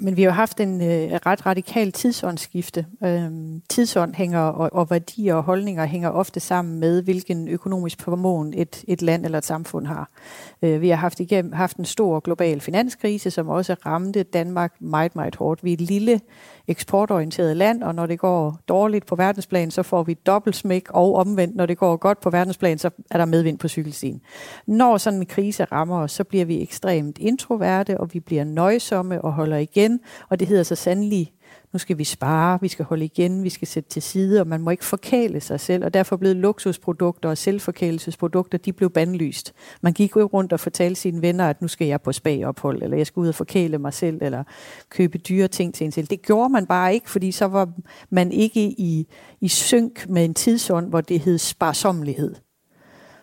Men 0.00 0.16
vi 0.16 0.22
har 0.22 0.30
haft 0.30 0.60
en 0.60 0.80
øh, 0.80 1.12
ret 1.26 1.46
radikal 1.46 1.92
tidsåndsskifte. 1.92 2.86
Øhm, 3.04 3.62
tidsånd 3.68 4.14
hænger, 4.14 4.40
og, 4.40 4.70
og 4.72 4.90
værdier 4.90 5.34
og 5.34 5.42
holdninger 5.42 5.86
hænger 5.86 6.08
ofte 6.08 6.40
sammen 6.40 6.80
med, 6.80 7.02
hvilken 7.02 7.48
økonomisk 7.48 8.02
formåen 8.02 8.54
et, 8.56 8.84
et 8.88 9.02
land 9.02 9.24
eller 9.24 9.38
et 9.38 9.44
samfund 9.44 9.86
har. 9.86 10.10
Øh, 10.62 10.80
vi 10.80 10.88
har 10.88 10.96
haft, 10.96 11.20
igennem, 11.20 11.52
haft 11.52 11.76
en 11.76 11.84
stor 11.84 12.20
global 12.20 12.60
finanskrise, 12.60 13.30
som 13.30 13.48
også 13.48 13.76
ramte 13.86 14.22
Danmark 14.22 14.72
meget, 14.80 15.16
meget 15.16 15.36
hårdt. 15.36 15.64
Vi 15.64 15.70
er 15.70 15.74
et 15.74 15.80
lille 15.80 16.20
eksportorienteret 16.68 17.56
land, 17.56 17.82
og 17.82 17.94
når 17.94 18.06
det 18.06 18.18
går 18.18 18.58
dårligt 18.68 19.06
på 19.06 19.16
verdensplan, 19.16 19.70
så 19.70 19.82
får 19.82 20.02
vi 20.02 20.14
dobbelt 20.14 20.56
smæk, 20.56 20.86
og 20.90 21.14
omvendt, 21.14 21.56
når 21.56 21.66
det 21.66 21.78
går 21.78 21.96
godt 21.96 22.20
på 22.20 22.30
verdensplan, 22.30 22.78
så 22.78 22.90
er 23.10 23.18
der 23.18 23.24
medvind 23.24 23.58
på 23.58 23.68
cykelstien. 23.68 24.20
Når 24.66 24.96
sådan 24.96 25.18
en 25.20 25.26
krise 25.26 25.64
rammer 25.64 25.98
os, 25.98 26.12
så 26.12 26.24
bliver 26.24 26.44
vi 26.44 26.62
ekstremt 26.62 27.18
introverte, 27.18 28.00
og 28.00 28.14
vi 28.14 28.20
bliver 28.20 28.44
nøjsomme 28.44 29.22
og 29.22 29.32
holder 29.32 29.56
igen, 29.56 29.85
og 30.28 30.40
det 30.40 30.48
hedder 30.48 30.62
så 30.62 30.74
sandelig 30.74 31.32
nu 31.72 31.78
skal 31.78 31.98
vi 31.98 32.04
spare, 32.04 32.58
vi 32.60 32.68
skal 32.68 32.84
holde 32.84 33.04
igen, 33.04 33.44
vi 33.44 33.50
skal 33.50 33.68
sætte 33.68 33.90
til 33.90 34.02
side, 34.02 34.40
og 34.40 34.46
man 34.46 34.60
må 34.60 34.70
ikke 34.70 34.84
forkæle 34.84 35.40
sig 35.40 35.60
selv, 35.60 35.84
og 35.84 35.94
derfor 35.94 36.16
blev 36.16 36.34
luksusprodukter 36.34 37.28
og 37.28 37.38
selvforkælelsesprodukter, 37.38 38.58
de 38.58 38.72
blev 38.72 38.90
bandlyst. 38.90 39.54
Man 39.80 39.92
gik 39.92 40.16
jo 40.16 40.24
rundt 40.24 40.52
og 40.52 40.60
fortalte 40.60 41.00
sine 41.00 41.22
venner, 41.22 41.48
at 41.48 41.62
nu 41.62 41.68
skal 41.68 41.86
jeg 41.86 42.00
på 42.00 42.12
spagophold, 42.12 42.82
eller 42.82 42.96
jeg 42.96 43.06
skal 43.06 43.20
ud 43.20 43.28
og 43.28 43.34
forkæle 43.34 43.78
mig 43.78 43.92
selv, 43.92 44.18
eller 44.22 44.44
købe 44.90 45.18
dyre 45.18 45.48
ting 45.48 45.74
til 45.74 45.84
en 45.84 45.92
selv. 45.92 46.06
Det 46.06 46.22
gjorde 46.22 46.52
man 46.52 46.66
bare 46.66 46.94
ikke, 46.94 47.10
fordi 47.10 47.32
så 47.32 47.44
var 47.44 47.72
man 48.10 48.32
ikke 48.32 48.60
i, 48.60 49.06
i 49.40 49.48
synk 49.48 50.08
med 50.08 50.24
en 50.24 50.34
tidsånd, 50.34 50.88
hvor 50.88 51.00
det 51.00 51.20
hed 51.20 51.38
sparsommelighed. 51.38 52.34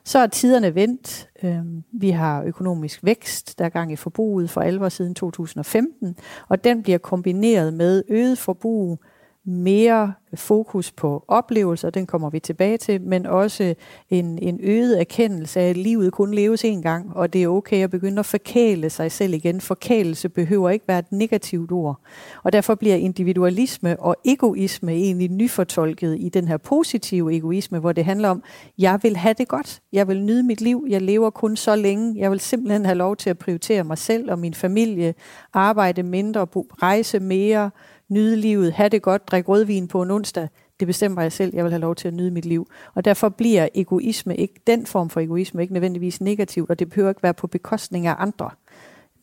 Så 0.06 0.20
er 0.20 0.28
tiderne 0.28 0.76
vendt. 0.76 1.30
Øhm, 1.44 1.84
vi 1.92 2.10
har 2.10 2.44
økonomisk 2.44 3.04
vækst, 3.04 3.60
der 3.60 3.66
er 3.66 3.70
gang 3.70 3.92
i 3.92 3.96
forbruget 3.96 4.50
for 4.50 4.62
alvor 4.62 4.90
siden 4.90 5.16
2015, 5.16 6.16
og 6.50 6.64
den 6.64 6.84
bliver 6.84 6.98
kombineret 6.98 7.74
med 7.74 8.04
øget 8.10 8.38
forbrug, 8.38 9.00
mere 9.46 10.14
fokus 10.36 10.92
på 10.92 11.26
oplevelser, 11.28 11.90
den 11.90 12.06
kommer 12.06 12.30
vi 12.30 12.40
tilbage 12.40 12.78
til, 12.78 13.02
men 13.02 13.26
også 13.26 13.76
en, 14.10 14.40
en 14.42 14.60
øget 14.64 15.00
erkendelse 15.00 15.60
af, 15.60 15.70
at 15.70 15.78
livet 15.78 16.14
kun 16.14 16.34
leves 16.34 16.66
en 16.66 16.82
gang, 16.82 17.16
og 17.16 17.34
det 17.34 17.44
er 17.44 17.48
okay 17.48 17.84
at 17.84 17.90
begynde 17.90 18.20
at 18.20 18.26
forkæle 18.26 18.90
sig 18.90 19.12
selv 19.12 19.34
igen. 19.34 19.62
Forkælelse 19.62 20.30
behøver 20.30 20.70
ikke 20.70 20.88
være 20.88 21.00
et 21.00 21.12
negativt 21.12 21.72
ord. 21.72 22.00
Og 22.44 22.54
derfor 22.54 22.76
bliver 22.76 22.96
individualisme 22.96 24.00
og 24.00 24.16
egoisme 24.26 24.92
egentlig 24.92 25.32
nyfortolket 25.32 26.18
i 26.20 26.30
den 26.30 26.48
her 26.48 26.58
positive 26.58 27.36
egoisme, 27.36 27.80
hvor 27.80 27.92
det 27.92 28.06
handler 28.06 28.30
om, 28.30 28.44
jeg 28.78 29.00
vil 29.04 29.18
have 29.18 29.36
det 29.38 29.48
godt, 29.48 29.82
jeg 29.94 30.08
vil 30.08 30.22
nyde 30.22 30.44
mit 30.44 30.62
liv, 30.62 30.86
jeg 30.90 31.02
lever 31.02 31.30
kun 31.30 31.56
så 31.56 31.76
længe, 31.76 32.14
jeg 32.18 32.32
vil 32.32 32.40
simpelthen 32.40 32.86
have 32.86 32.98
lov 32.98 33.16
til 33.16 33.30
at 33.30 33.38
prioritere 33.38 33.84
mig 33.84 33.98
selv 33.98 34.32
og 34.32 34.40
min 34.40 34.54
familie, 34.54 35.14
arbejde 35.54 36.04
mindre, 36.04 36.48
rejse 36.82 37.20
mere, 37.20 37.72
nyde 38.10 38.36
livet, 38.36 38.74
have 38.74 38.90
det 38.90 39.02
godt, 39.02 39.28
drikke 39.28 39.50
rødvin 39.50 39.88
på 39.88 40.02
en 40.02 40.12
onsdag, 40.12 40.48
det 40.80 40.88
bestemmer 40.88 41.22
jeg 41.22 41.32
selv, 41.32 41.52
jeg 41.56 41.64
vil 41.64 41.72
have 41.72 41.82
lov 41.82 41.96
til 41.96 42.08
at 42.08 42.14
nyde 42.14 42.32
mit 42.32 42.46
liv. 42.46 42.68
Og 42.96 43.06
derfor 43.06 43.30
bliver 43.30 43.68
egoisme 43.76 44.36
ikke, 44.36 44.54
den 44.68 44.86
form 44.86 45.10
for 45.10 45.20
egoisme 45.20 45.62
ikke 45.62 45.74
nødvendigvis 45.74 46.22
negativt, 46.22 46.70
og 46.70 46.80
det 46.80 46.90
behøver 46.90 47.10
ikke 47.10 47.24
være 47.24 47.34
på 47.34 47.48
bekostning 47.48 48.08
af 48.08 48.16
andre. 48.18 48.50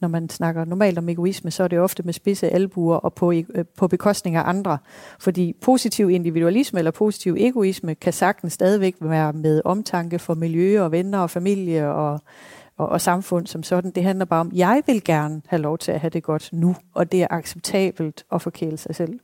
Når 0.00 0.08
man 0.08 0.28
snakker 0.28 0.64
normalt 0.64 0.98
om 0.98 1.08
egoisme, 1.08 1.50
så 1.50 1.62
er 1.62 1.68
det 1.68 1.78
ofte 1.78 2.02
med 2.02 2.12
spidse 2.12 2.50
albuer 2.50 2.96
og 2.96 3.14
på, 3.14 3.32
e-, 3.32 3.44
øh, 3.54 3.64
på 3.78 3.88
bekostning 3.88 4.36
af 4.36 4.42
andre. 4.46 4.78
Fordi 5.18 5.54
positiv 5.60 6.10
individualisme 6.10 6.78
eller 6.78 6.90
positiv 6.90 7.36
egoisme 7.38 7.94
kan 7.94 8.12
sagtens 8.12 8.52
stadigvæk 8.52 8.96
være 9.00 9.32
med 9.32 9.62
omtanke 9.64 10.18
for 10.18 10.34
miljø 10.34 10.82
og 10.82 10.92
venner 10.92 11.18
og 11.18 11.30
familie 11.30 11.88
og 11.88 12.20
og, 12.80 12.88
og 12.88 13.00
samfund 13.00 13.46
som 13.46 13.62
sådan. 13.62 13.90
Det 13.90 14.02
handler 14.02 14.24
bare 14.24 14.40
om, 14.40 14.50
jeg 14.54 14.82
vil 14.86 15.04
gerne 15.04 15.42
have 15.46 15.62
lov 15.62 15.78
til 15.78 15.92
at 15.92 16.00
have 16.00 16.10
det 16.10 16.22
godt 16.22 16.48
nu, 16.52 16.76
og 16.94 17.12
det 17.12 17.22
er 17.22 17.26
acceptabelt 17.30 18.24
at 18.32 18.42
forkæle 18.42 18.76
sig 18.76 18.94
selv. 18.94 19.20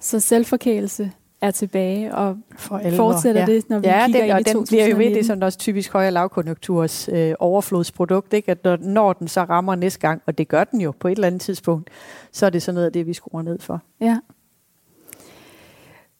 Så 0.00 0.20
selvforkælelse 0.20 1.12
er 1.40 1.50
tilbage 1.50 2.14
og 2.14 2.36
For 2.56 2.78
alvor, 2.78 2.96
fortsætter 2.96 3.40
ja. 3.40 3.46
det, 3.46 3.70
når 3.70 3.78
vi 3.78 3.86
ja, 3.86 4.06
kigger 4.06 4.20
den, 4.20 4.30
ind 4.30 4.40
i 4.40 4.52
2019. 4.52 4.56
den 4.56 4.66
bliver 4.66 4.88
jo 4.88 4.96
ved, 4.96 5.14
det 5.14 5.20
er 5.20 5.24
sådan 5.24 5.42
også 5.42 5.58
typisk 5.58 5.92
højere 5.92 6.10
lavkonjunkturs 6.10 7.08
øh, 7.08 7.34
overflodsprodukt, 7.38 8.32
ikke? 8.32 8.50
at 8.50 8.64
når, 8.64 8.76
når 8.76 9.12
den 9.12 9.28
så 9.28 9.44
rammer 9.44 9.74
næste 9.74 10.00
gang, 10.00 10.22
og 10.26 10.38
det 10.38 10.48
gør 10.48 10.64
den 10.64 10.80
jo 10.80 10.92
på 11.00 11.08
et 11.08 11.12
eller 11.12 11.26
andet 11.26 11.40
tidspunkt, 11.40 11.90
så 12.32 12.46
er 12.46 12.50
det 12.50 12.62
sådan 12.62 12.74
noget 12.74 12.86
af 12.86 12.92
det, 12.92 13.06
vi 13.06 13.12
skruer 13.12 13.42
ned 13.42 13.58
for. 13.58 13.80
Ja. 14.00 14.18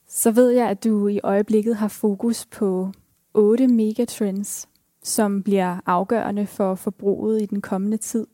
Så 0.09 0.31
ved 0.31 0.51
jeg, 0.51 0.69
at 0.69 0.85
du 0.85 1.09
i 1.09 1.21
øjeblikket 1.23 1.77
har 1.77 1.89
fokus 1.89 2.47
på 2.47 2.89
otte 3.35 3.67
megatrends, 3.67 4.69
som 5.05 5.43
bliver 5.43 5.81
afgørende 5.87 6.47
for 6.47 6.75
forbruget 6.75 7.43
i 7.43 7.47
den 7.47 7.61
kommende 7.61 7.97
tid. 7.97 8.27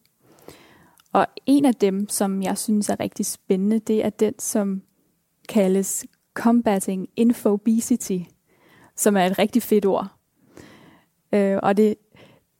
Og 1.12 1.26
en 1.46 1.64
af 1.64 1.74
dem, 1.74 2.08
som 2.08 2.42
jeg 2.42 2.58
synes 2.58 2.88
er 2.88 3.00
rigtig 3.00 3.26
spændende, 3.26 3.78
det 3.78 4.04
er 4.04 4.10
den, 4.10 4.38
som 4.38 4.82
kaldes 5.48 6.06
Combating 6.34 7.08
Infobesity, 7.16 8.18
som 8.96 9.16
er 9.16 9.26
et 9.26 9.38
rigtig 9.38 9.62
fedt 9.62 9.86
ord. 9.86 10.06
Øh, 11.32 11.58
og 11.62 11.76
det, 11.76 11.94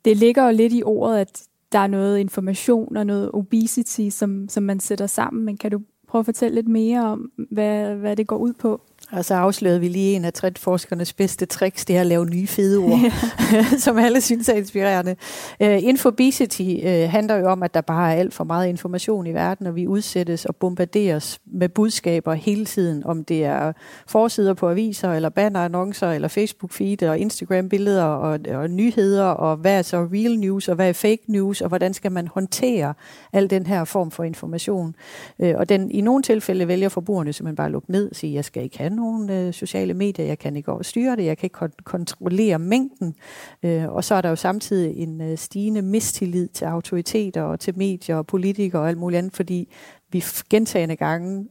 det 0.05 0.17
ligger 0.17 0.45
jo 0.45 0.57
lidt 0.57 0.73
i 0.73 0.83
ordet, 0.83 1.19
at 1.19 1.43
der 1.73 1.79
er 1.79 1.87
noget 1.87 2.19
information 2.19 2.97
og 2.97 3.07
noget 3.07 3.31
obesity, 3.33 4.09
som, 4.09 4.49
som 4.49 4.63
man 4.63 4.81
sætter 4.81 5.07
sammen. 5.07 5.45
Men 5.45 5.57
kan 5.57 5.71
du 5.71 5.81
prøve 6.09 6.21
at 6.21 6.27
fortælle 6.27 6.55
lidt 6.55 6.69
mere 6.69 7.05
om, 7.05 7.33
hvad, 7.51 7.95
hvad 7.95 8.17
det 8.17 8.27
går 8.27 8.37
ud 8.37 8.53
på? 8.53 8.81
Og 9.13 9.25
så 9.25 9.35
afslørede 9.35 9.81
vi 9.81 9.89
lige 9.89 10.17
en 10.17 10.25
af 10.25 10.33
trendforskernes 10.33 11.13
bedste 11.13 11.47
tricks, 11.47 11.85
det 11.85 11.97
er 11.97 12.01
at 12.01 12.07
lave 12.07 12.27
nye 12.27 12.47
fede 12.47 12.79
ord, 12.79 13.01
som 13.85 13.99
alle 13.99 14.21
synes 14.21 14.49
er 14.49 14.55
inspirerende. 14.55 15.17
Uh, 15.61 15.85
infobesity 15.85 16.63
uh, 16.63 17.11
handler 17.11 17.37
jo 17.37 17.51
om, 17.51 17.63
at 17.63 17.75
der 17.75 17.81
bare 17.81 18.15
er 18.15 18.17
alt 18.17 18.35
for 18.35 18.45
meget 18.45 18.69
information 18.69 19.27
i 19.27 19.35
verden, 19.35 19.67
og 19.67 19.77
vi 19.77 19.87
udsættes 19.87 20.45
og 20.45 20.57
bombarderes 20.57 21.41
med 21.47 21.69
budskaber 21.69 22.35
hele 22.35 22.65
tiden, 22.65 23.07
om 23.07 23.25
det 23.25 23.45
er 23.45 23.73
forsider 24.07 24.55
på 24.55 24.71
aviser, 24.71 25.13
eller 25.13 25.29
bannerannoncer, 25.29 26.11
eller 26.11 26.29
Facebook-feed, 26.29 27.09
og 27.09 27.19
Instagram-billeder, 27.19 28.05
og, 28.05 28.39
og 28.55 28.71
nyheder, 28.71 29.25
og 29.25 29.57
hvad 29.57 29.79
er 29.79 29.83
så 29.83 30.09
real 30.13 30.39
news, 30.39 30.69
og 30.69 30.75
hvad 30.75 30.89
er 30.89 30.93
fake 30.93 31.23
news, 31.27 31.61
og 31.61 31.69
hvordan 31.69 31.95
skal 31.95 32.13
man 32.13 32.29
håndtere 32.29 32.95
al 33.33 33.51
den 33.51 33.67
her 33.67 33.85
form 33.85 34.11
for 34.11 34.25
information. 34.25 34.95
Uh, 35.39 35.49
og 35.55 35.69
den, 35.69 35.91
i 35.91 36.01
nogle 36.01 36.23
tilfælde 36.23 36.69
vælger 36.69 36.89
forbrugerne 36.89 37.33
simpelthen 37.33 37.57
bare 37.57 37.67
at 37.67 37.73
lukke 37.73 37.91
ned 37.91 38.11
og 38.11 38.17
sige, 38.17 38.35
jeg 38.35 38.45
skal 38.45 38.63
ikke 38.63 38.79
have 38.79 38.91
nogle 39.01 39.39
øh, 39.39 39.53
sociale 39.53 39.95
medier, 39.95 40.27
jeg 40.27 40.39
kan 40.39 40.57
ikke 40.57 40.73
styre 40.83 41.17
det, 41.17 41.25
jeg 41.25 41.39
kan 41.39 41.47
ikke 41.47 41.65
kon- 41.65 41.83
kontrollere 41.85 42.59
mængden. 42.59 43.15
Øh, 43.63 43.89
og 43.93 44.05
så 44.05 44.15
er 44.15 44.21
der 44.21 44.29
jo 44.29 44.37
samtidig 44.37 44.97
en 44.97 45.21
øh, 45.21 45.39
stigende 45.39 45.83
mistillid 45.83 46.49
til 46.49 46.65
autoriteter 46.65 47.43
og 47.43 47.61
til 47.61 47.79
medier 47.79 48.17
og 48.17 48.27
politikere 48.27 48.83
og 48.83 48.89
alt 48.89 48.99
muligt 48.99 49.19
andet, 49.19 49.37
fordi 49.37 49.69
vi 50.13 50.25
gentagende 50.51 50.97
gange 50.97 51.49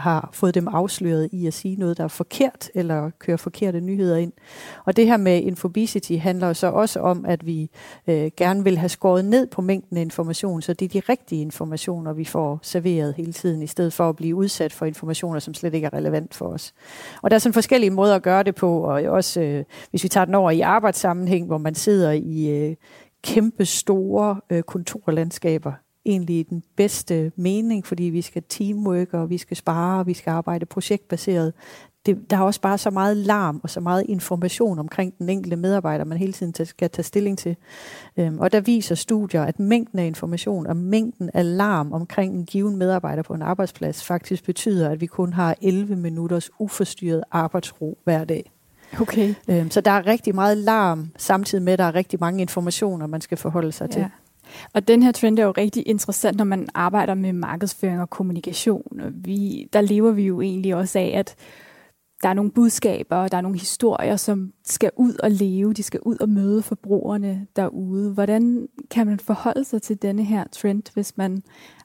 har 0.00 0.30
fået 0.32 0.54
dem 0.54 0.68
afsløret 0.68 1.28
i 1.32 1.46
at 1.46 1.54
sige 1.54 1.76
noget, 1.76 1.98
der 1.98 2.04
er 2.04 2.08
forkert, 2.08 2.70
eller 2.74 3.10
køre 3.18 3.38
forkerte 3.38 3.80
nyheder 3.80 4.16
ind. 4.16 4.32
Og 4.84 4.96
det 4.96 5.06
her 5.06 5.16
med 5.16 5.42
infobesity 5.42 6.12
handler 6.12 6.52
så 6.52 6.66
også 6.66 7.00
om, 7.00 7.24
at 7.24 7.46
vi 7.46 7.70
øh, 8.06 8.30
gerne 8.36 8.64
vil 8.64 8.78
have 8.78 8.88
skåret 8.88 9.24
ned 9.24 9.46
på 9.46 9.62
mængden 9.62 9.96
af 9.96 10.00
information, 10.00 10.62
så 10.62 10.72
det 10.72 10.84
er 10.84 11.00
de 11.00 11.12
rigtige 11.12 11.40
informationer, 11.40 12.12
vi 12.12 12.24
får 12.24 12.58
serveret 12.62 13.14
hele 13.14 13.32
tiden, 13.32 13.62
i 13.62 13.66
stedet 13.66 13.92
for 13.92 14.08
at 14.08 14.16
blive 14.16 14.36
udsat 14.36 14.72
for 14.72 14.86
informationer, 14.86 15.38
som 15.38 15.54
slet 15.54 15.74
ikke 15.74 15.86
er 15.86 15.94
relevant 15.94 16.34
for 16.34 16.46
os. 16.46 16.74
Og 17.22 17.30
der 17.30 17.34
er 17.34 17.38
sådan 17.38 17.54
forskellige 17.54 17.90
måder 17.90 18.14
at 18.14 18.22
gøre 18.22 18.42
det 18.42 18.54
på, 18.54 18.78
og 18.78 19.02
også 19.02 19.40
øh, 19.40 19.64
hvis 19.90 20.04
vi 20.04 20.08
tager 20.08 20.24
den 20.24 20.34
over 20.34 20.50
i 20.50 20.60
arbejdssammenhæng, 20.60 21.46
hvor 21.46 21.58
man 21.58 21.74
sidder 21.74 22.10
i 22.12 22.48
øh, 22.48 22.76
kæmpe 23.22 23.64
store 23.64 24.40
øh, 24.50 24.62
kontorlandskaber, 24.62 25.72
egentlig 26.10 26.38
i 26.38 26.42
den 26.42 26.62
bedste 26.76 27.32
mening, 27.36 27.86
fordi 27.86 28.04
vi 28.04 28.22
skal 28.22 28.42
teamwork, 28.48 29.14
og 29.14 29.30
vi 29.30 29.38
skal 29.38 29.56
spare, 29.56 29.98
og 30.00 30.06
vi 30.06 30.14
skal 30.14 30.30
arbejde 30.30 30.66
projektbaseret. 30.66 31.52
Det, 32.06 32.30
der 32.30 32.36
er 32.36 32.40
også 32.40 32.60
bare 32.60 32.78
så 32.78 32.90
meget 32.90 33.16
larm 33.16 33.60
og 33.62 33.70
så 33.70 33.80
meget 33.80 34.04
information 34.08 34.78
omkring 34.78 35.18
den 35.18 35.28
enkelte 35.28 35.56
medarbejder, 35.56 36.04
man 36.04 36.18
hele 36.18 36.32
tiden 36.32 36.66
skal 36.66 36.90
tage 36.90 37.04
stilling 37.04 37.38
til. 37.38 37.56
Øhm, 38.16 38.38
og 38.38 38.52
der 38.52 38.60
viser 38.60 38.94
studier, 38.94 39.42
at 39.42 39.58
mængden 39.60 39.98
af 39.98 40.06
information 40.06 40.66
og 40.66 40.76
mængden 40.76 41.30
af 41.34 41.56
larm 41.56 41.92
omkring 41.92 42.34
en 42.34 42.44
given 42.44 42.76
medarbejder 42.76 43.22
på 43.22 43.34
en 43.34 43.42
arbejdsplads 43.42 44.04
faktisk 44.04 44.44
betyder, 44.44 44.90
at 44.90 45.00
vi 45.00 45.06
kun 45.06 45.32
har 45.32 45.56
11 45.62 45.96
minutters 45.96 46.50
uforstyrret 46.58 47.24
arbejdsro 47.30 47.98
hver 48.04 48.24
dag. 48.24 48.52
Okay. 49.00 49.34
Øhm, 49.48 49.70
så 49.70 49.80
der 49.80 49.90
er 49.90 50.06
rigtig 50.06 50.34
meget 50.34 50.58
larm, 50.58 51.10
samtidig 51.16 51.64
med, 51.64 51.72
at 51.72 51.78
der 51.78 51.84
er 51.84 51.94
rigtig 51.94 52.20
mange 52.20 52.40
informationer, 52.40 53.06
man 53.06 53.20
skal 53.20 53.38
forholde 53.38 53.72
sig 53.72 53.88
ja. 53.88 53.92
til. 53.92 54.06
Og 54.72 54.88
den 54.88 55.02
her 55.02 55.12
trend 55.12 55.38
er 55.38 55.44
jo 55.44 55.50
rigtig 55.50 55.88
interessant, 55.88 56.36
når 56.36 56.44
man 56.44 56.68
arbejder 56.74 57.14
med 57.14 57.32
markedsføring 57.32 58.00
og 58.00 58.10
kommunikation. 58.10 59.02
Vi, 59.14 59.68
der 59.72 59.80
lever 59.80 60.10
vi 60.10 60.22
jo 60.22 60.40
egentlig 60.40 60.74
også 60.74 60.98
af, 60.98 61.12
at 61.16 61.34
der 62.22 62.28
er 62.28 62.34
nogle 62.34 62.50
budskaber, 62.50 63.16
og 63.16 63.30
der 63.30 63.36
er 63.36 63.40
nogle 63.40 63.58
historier, 63.58 64.16
som 64.16 64.52
skal 64.64 64.90
ud 64.96 65.14
og 65.22 65.30
leve, 65.30 65.72
de 65.72 65.82
skal 65.82 66.00
ud 66.02 66.16
og 66.20 66.28
møde 66.28 66.62
forbrugerne 66.62 67.46
derude. 67.56 68.12
Hvordan 68.12 68.68
kan 68.90 69.06
man 69.06 69.18
forholde 69.18 69.64
sig 69.64 69.82
til 69.82 70.02
denne 70.02 70.24
her 70.24 70.44
trend, 70.52 70.82
hvis 70.94 71.16
man 71.16 71.42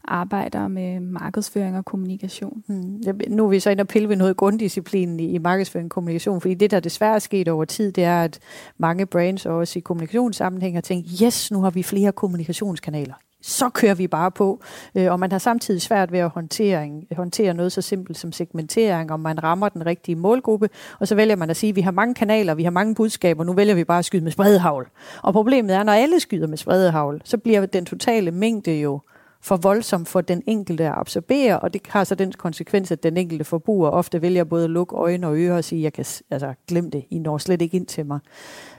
arbejder 0.08 0.68
med 0.68 1.00
markedsføring 1.00 1.78
og 1.78 1.86
kommunikation? 1.86 2.64
Hmm. 2.68 3.02
Nu 3.28 3.46
er 3.46 3.50
vi 3.50 3.60
så 3.60 3.70
inde 3.70 3.82
og 3.82 3.88
pille 3.88 4.10
ved 4.10 4.16
noget 4.16 4.38
grunddisciplinen 4.38 5.20
i, 5.20 5.32
i 5.32 5.38
markedsføring 5.38 5.86
og 5.86 5.92
kommunikation, 5.92 6.42
fordi 6.42 6.54
det, 6.54 6.72
der 6.72 6.80
desværre 6.80 7.16
er 7.16 7.20
sket 7.20 7.48
over 7.48 7.66
tid, 7.66 7.92
det 7.92 8.04
er, 8.04 8.24
at 8.24 8.40
mange 8.78 9.06
brands 9.06 9.46
også 9.46 9.80
i 9.80 9.82
kommunikationssammenhæng 9.82 10.76
har 10.76 10.82
tænkt, 10.82 11.08
yes, 11.24 11.52
nu 11.52 11.62
har 11.62 11.70
vi 11.70 11.84
flere 11.84 12.12
kommunikationskanaler 12.12 13.14
så 13.48 13.70
kører 13.70 13.96
vi 13.96 14.08
bare 14.08 14.32
på. 14.32 14.62
Øh, 14.96 15.12
og 15.12 15.20
man 15.20 15.32
har 15.32 15.40
samtidig 15.40 15.82
svært 15.82 16.12
ved 16.12 16.20
at 16.20 16.30
håndtere, 16.30 17.02
håndtere 17.16 17.54
noget 17.54 17.72
så 17.72 17.82
simpelt 17.82 18.18
som 18.18 18.32
segmentering, 18.32 19.12
om 19.12 19.20
man 19.20 19.44
rammer 19.44 19.70
den 19.70 19.86
rigtige 19.86 20.16
målgruppe, 20.16 20.70
og 21.00 21.08
så 21.08 21.16
vælger 21.16 21.36
man 21.36 21.50
at 21.50 21.58
sige, 21.58 21.70
at 21.70 21.76
vi 21.76 21.82
har 21.82 21.92
mange 21.92 22.14
kanaler, 22.14 22.56
vi 22.56 22.64
har 22.64 22.72
mange 22.72 22.96
budskaber, 22.96 23.44
nu 23.44 23.54
vælger 23.54 23.76
vi 23.76 23.84
bare 23.84 24.00
at 24.00 24.06
skyde 24.06 24.24
med 24.24 24.32
spredehavl. 24.32 24.88
Og 25.24 25.34
problemet 25.34 25.76
er, 25.76 25.84
når 25.84 25.94
alle 25.94 26.20
skyder 26.20 26.48
med 26.48 26.58
spredehavl, 26.58 27.22
så 27.24 27.38
bliver 27.38 27.66
den 27.66 27.86
totale 27.86 28.32
mængde 28.32 28.80
jo 28.80 29.00
for 29.42 29.58
voldsom 29.58 30.06
for 30.06 30.22
den 30.22 30.44
enkelte 30.48 30.86
at 30.86 30.94
absorbere, 30.96 31.60
og 31.60 31.74
det 31.74 31.82
har 31.90 32.04
så 32.04 32.16
den 32.16 32.32
konsekvens, 32.32 32.92
at 32.92 33.04
den 33.04 33.18
enkelte 33.18 33.46
forbruger 33.46 33.90
ofte 33.90 34.22
vælger 34.22 34.44
både 34.44 34.64
at 34.64 34.70
lukke 34.70 34.96
øjne 34.96 35.28
og 35.28 35.38
ører 35.38 35.58
og 35.58 35.64
sige, 35.64 35.82
jeg 35.82 35.94
kan 35.94 36.06
altså, 36.32 36.54
glem 36.68 36.92
det, 36.92 37.06
I 37.10 37.20
når 37.20 37.38
slet 37.38 37.62
ikke 37.62 37.78
ind 37.78 37.88
til 37.88 38.06
mig. 38.06 38.20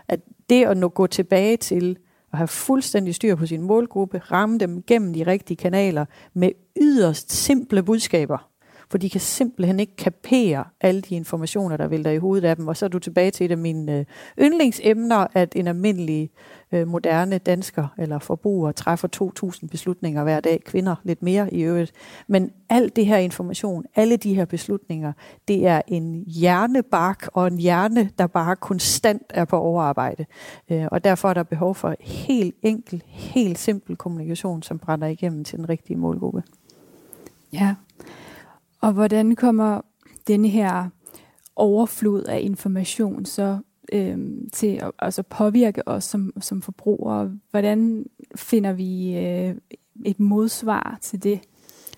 At 0.08 0.20
det 0.50 0.64
at 0.64 0.76
nå 0.76 0.88
gå 0.88 1.06
tilbage 1.06 1.56
til 1.56 1.96
at 2.36 2.38
have 2.38 2.48
fuldstændig 2.48 3.14
styr 3.14 3.34
på 3.34 3.46
sin 3.46 3.62
målgruppe, 3.62 4.18
ramme 4.18 4.58
dem 4.58 4.82
gennem 4.82 5.12
de 5.12 5.26
rigtige 5.26 5.56
kanaler 5.56 6.04
med 6.34 6.50
yderst 6.76 7.32
simple 7.32 7.82
budskaber. 7.82 8.50
For 8.90 8.98
de 8.98 9.10
kan 9.10 9.20
simpelthen 9.20 9.80
ikke 9.80 9.96
kapere 9.96 10.64
alle 10.80 11.00
de 11.00 11.14
informationer, 11.14 11.76
der 11.76 11.86
vælter 11.86 12.10
i 12.10 12.18
hovedet 12.18 12.48
af 12.48 12.56
dem. 12.56 12.68
Og 12.68 12.76
så 12.76 12.84
er 12.84 12.88
du 12.88 12.98
tilbage 12.98 13.30
til 13.30 13.44
et 13.44 13.50
af 13.50 13.58
mine 13.58 13.98
øh, 13.98 14.04
yndlingsemner, 14.40 15.26
at 15.34 15.56
en 15.56 15.66
almindelig 15.66 16.30
øh, 16.72 16.88
moderne 16.88 17.38
dansker 17.38 17.86
eller 17.98 18.18
forbruger 18.18 18.72
træffer 18.72 19.08
2.000 19.62 19.68
beslutninger 19.68 20.22
hver 20.22 20.40
dag. 20.40 20.64
Kvinder 20.64 20.94
lidt 21.04 21.22
mere 21.22 21.54
i 21.54 21.62
øvrigt. 21.62 21.92
Men 22.26 22.50
alt 22.68 22.96
det 22.96 23.06
her 23.06 23.16
information, 23.16 23.84
alle 23.94 24.16
de 24.16 24.34
her 24.34 24.44
beslutninger, 24.44 25.12
det 25.48 25.66
er 25.66 25.82
en 25.88 26.24
hjernebark 26.26 27.28
og 27.32 27.46
en 27.46 27.58
hjerne, 27.58 28.10
der 28.18 28.26
bare 28.26 28.56
konstant 28.56 29.22
er 29.28 29.44
på 29.44 29.58
overarbejde. 29.58 30.26
Øh, 30.70 30.86
og 30.90 31.04
derfor 31.04 31.28
er 31.28 31.34
der 31.34 31.42
behov 31.42 31.74
for 31.74 31.94
helt 32.00 32.54
enkel, 32.62 33.02
helt 33.06 33.58
simpel 33.58 33.96
kommunikation, 33.96 34.62
som 34.62 34.78
brænder 34.78 35.06
igennem 35.06 35.44
til 35.44 35.58
den 35.58 35.68
rigtige 35.68 35.96
målgruppe. 35.96 36.42
Ja, 37.52 37.74
og 38.80 38.92
hvordan 38.92 39.36
kommer 39.36 39.80
denne 40.28 40.48
her 40.48 40.88
overflod 41.56 42.22
af 42.22 42.40
information 42.42 43.24
så 43.24 43.58
øhm, 43.92 44.48
til 44.52 44.66
at 44.82 44.90
altså 44.98 45.22
påvirke 45.22 45.88
os 45.88 46.04
som, 46.04 46.32
som 46.40 46.62
forbrugere? 46.62 47.32
Hvordan 47.50 48.06
finder 48.36 48.72
vi 48.72 49.16
øh, 49.18 49.54
et 50.04 50.20
modsvar 50.20 50.98
til 51.02 51.22
det? 51.22 51.40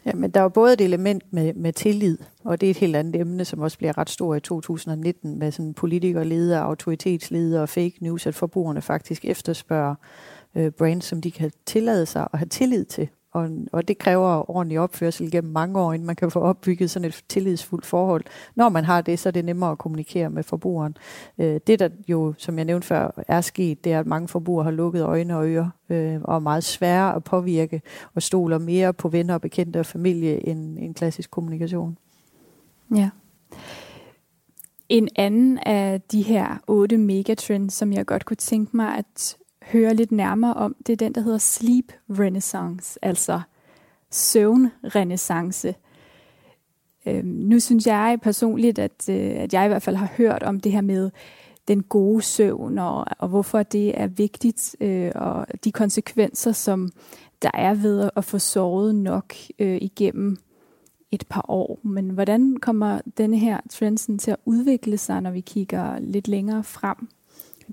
Ja, 0.05 0.13
men 0.15 0.31
der 0.31 0.41
er 0.41 0.49
både 0.49 0.73
et 0.73 0.81
element 0.81 1.23
med, 1.33 1.55
med 1.55 1.73
tillid, 1.73 2.19
og 2.45 2.61
det 2.61 2.67
er 2.67 2.71
et 2.71 2.77
helt 2.77 2.97
andet 2.97 3.21
emne, 3.21 3.45
som 3.45 3.61
også 3.61 3.79
bliver 3.79 3.99
ret 3.99 4.11
stort 4.11 4.37
i 4.37 4.41
2019 4.41 5.39
med 5.39 5.53
sådan 5.53 5.75
politikerledere, 5.75 6.63
autoritetsledere 6.63 7.63
og 7.63 7.69
fake 7.69 7.95
news, 8.01 8.27
at 8.27 8.35
forbrugerne 8.35 8.83
faktisk 8.83 9.25
efterspørger 9.25 9.95
øh, 10.55 10.71
brands, 10.71 11.05
som 11.05 11.21
de 11.21 11.31
kan 11.31 11.51
tillade 11.67 12.07
sig 12.07 12.29
at 12.33 12.39
have 12.39 12.49
tillid 12.49 12.85
til. 12.85 13.09
Og, 13.33 13.51
og 13.73 13.89
det 13.89 13.99
kræver 13.99 14.51
ordentlig 14.51 14.81
opførsel 14.81 15.31
gennem 15.31 15.53
mange 15.53 15.81
år, 15.81 15.93
inden 15.93 16.07
man 16.07 16.17
kan 16.17 16.31
få 16.31 16.41
opbygget 16.41 16.91
sådan 16.91 17.09
et 17.09 17.25
tillidsfuldt 17.29 17.87
forhold. 17.87 18.25
Når 18.55 18.69
man 18.69 18.85
har 18.85 19.01
det, 19.01 19.19
så 19.19 19.29
er 19.29 19.31
det 19.31 19.45
nemmere 19.45 19.71
at 19.71 19.79
kommunikere 19.79 20.31
med 20.31 20.43
forbrugeren. 20.43 20.97
Øh, 21.39 21.61
det, 21.67 21.79
der 21.79 21.89
jo, 22.09 22.35
som 22.39 22.57
jeg 22.57 22.65
nævnte 22.65 22.87
før, 22.87 23.23
er 23.29 23.41
sket, 23.41 23.85
det 23.85 23.93
er, 23.93 24.01
at 24.01 24.07
mange 24.07 24.29
forbrugere 24.29 24.65
har 24.65 24.71
lukket 24.71 25.03
øjne 25.03 25.37
og 25.37 25.49
ører, 25.49 25.71
øh, 25.89 26.21
og 26.25 26.35
er 26.35 26.39
meget 26.39 26.65
svære 26.65 27.15
at 27.15 27.25
påvirke, 27.25 27.83
og 28.15 28.23
stoler 28.23 28.59
mere 28.59 28.93
på 28.93 29.09
venner 29.09 29.35
og 29.35 29.41
bekendte 29.41 29.81
og 29.81 29.87
familie 29.87 30.49
end 30.49 30.79
en 30.79 30.95
klassisk 30.95 31.31
kommunikation. 31.31 31.99
Ja. 32.97 33.11
En 34.89 35.09
anden 35.17 35.59
af 35.59 36.01
de 36.01 36.23
her 36.23 36.57
otte 36.67 36.99
megatrends, 36.99 37.75
som 37.75 37.93
jeg 37.93 38.07
godt 38.07 38.25
kunne 38.25 38.37
tænke 38.37 38.77
mig 38.77 38.99
at 38.99 39.37
høre 39.63 39.95
lidt 39.95 40.13
nærmere 40.13 40.55
om, 40.55 40.77
det 40.87 40.93
er 40.93 40.97
den, 40.97 41.15
der 41.15 41.21
hedder 41.21 41.39
Sleep 41.39 41.93
Renaissance, 42.11 42.99
altså 43.05 43.41
søvnrenaissance. 44.11 45.75
Øh, 47.07 47.25
nu 47.25 47.61
synes 47.61 47.87
jeg 47.87 48.19
personligt, 48.23 48.79
at, 48.79 49.09
øh, 49.09 49.31
at 49.37 49.55
jeg 49.55 49.65
i 49.65 49.69
hvert 49.69 49.83
fald 49.83 49.97
har 49.97 50.11
hørt 50.17 50.43
om 50.43 50.61
det 50.61 50.73
her 50.73 50.81
med 50.81 51.11
den 51.69 51.83
gode 51.83 52.23
søvn, 52.23 52.79
og, 52.79 53.05
og 53.19 53.29
hvorfor 53.29 53.63
det 53.63 54.01
er 54.01 54.07
vigtigt, 54.07 54.77
øh, 54.81 55.13
og 55.15 55.47
de 55.65 55.73
konsekvenser, 55.73 56.53
som 56.53 56.91
der 57.43 57.51
er 57.55 57.75
ved 57.75 58.11
at 58.17 58.25
få 58.25 58.39
sovet 58.39 58.95
nok 58.95 59.35
øh, 59.59 59.79
igennem 59.81 60.37
et 61.11 61.25
par 61.31 61.45
år. 61.49 61.79
Men 61.83 62.11
hvordan 62.11 62.57
kommer 62.57 63.01
denne 63.19 63.39
her 63.39 63.61
trenden 63.71 64.19
til 64.19 64.31
at 64.31 64.37
udvikle 64.45 64.99
sig, 64.99 65.21
når 65.21 65.31
vi 65.31 65.41
kigger 65.41 65.99
lidt 65.99 66.29
længere 66.29 66.65
frem? 66.65 67.09